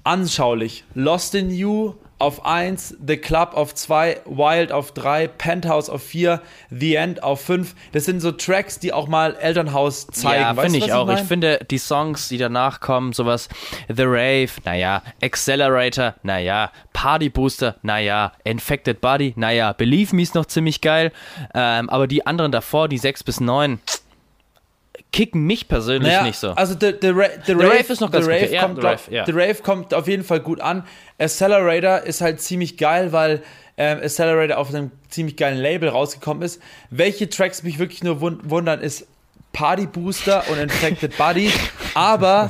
[0.04, 0.84] anschaulich.
[0.96, 6.42] Lost in You auf 1, The Club auf 2, Wild auf 3, Penthouse auf 4,
[6.70, 7.76] The End auf 5.
[7.92, 10.42] Das sind so Tracks, die auch mal Elternhaus zeigen.
[10.42, 11.10] Ja, finde ich auch.
[11.10, 11.26] Ich mein?
[11.26, 13.50] finde die Songs, die danach kommen, sowas
[13.88, 20.46] The Rave, naja, Accelerator, naja, Party Booster, naja, Infected Body, naja, Believe Me ist noch
[20.46, 21.12] ziemlich geil.
[21.56, 23.80] Ähm, aber die anderen davor, die 6 bis 9,
[25.12, 26.52] kicken mich persönlich Naja, nicht so.
[26.52, 28.54] Also the, the, Ra the, Rave, Rave ist noch ganz the Rave okay.
[28.56, 29.26] Ja, kommt, The glaub- Rave, ja.
[29.26, 30.84] The Rave kommt auf jeden Fall gut an.
[31.20, 33.42] Accelerator ist halt ziemlich geil, weil
[33.78, 36.62] ähm, Accelerator auf einem ziemlich geilen Label rausgekommen ist.
[36.90, 39.08] Welche Tracks mich wirklich nur wund wundern, ist
[39.54, 41.52] Party Booster und Infected Body.
[41.94, 42.50] Aber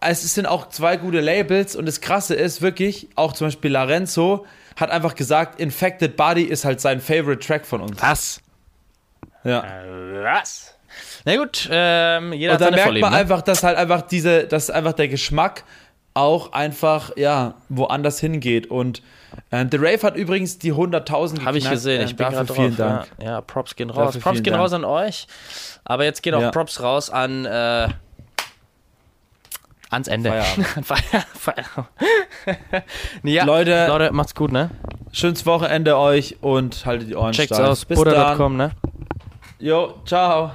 [0.00, 4.46] es sind auch zwei gute Labels und das Krasse ist wirklich, auch zum Beispiel Lorenzo
[4.76, 8.02] hat einfach gesagt, Infected Body ist halt sein Favorite Track von uns.
[8.02, 8.40] Was?
[9.44, 9.64] Ja.
[10.22, 10.73] Was?
[11.24, 13.00] Na gut, ähm, jeder Und hat da seine merkt Vorlieben.
[13.06, 13.18] man Ne?
[13.18, 15.64] einfach, dass halt einfach diese, dass einfach der Geschmack
[16.14, 18.68] auch einfach, ja, woanders hingeht.
[18.70, 19.02] Und
[19.50, 22.56] ähm, The Rave hat übrigens die 100.000 Habe ich gesehen, ich Ähm, bin gerade drauf.
[22.56, 23.06] vielen Dank.
[23.18, 24.06] Ja, ja, Props gehen raus.
[24.14, 24.62] Dafür Props gehen Dank.
[24.62, 25.26] raus an euch.
[25.84, 26.50] Aber jetzt gehen auch Ja.
[26.52, 27.88] Props raus an äh,
[29.90, 30.30] ans Ende.
[30.30, 30.86] Feierabend.
[30.86, 31.88] Feier- Feierabend.
[33.24, 34.70] ja, Leute- Leute, macht's gut, ne?
[35.12, 37.68] Schönes Wochenende euch und haltet die Ohren Checkt's steif.
[37.68, 38.04] aus, Bis dann.
[38.14, 38.70] buddha.com, ne?
[39.58, 40.52] Jo, ciao.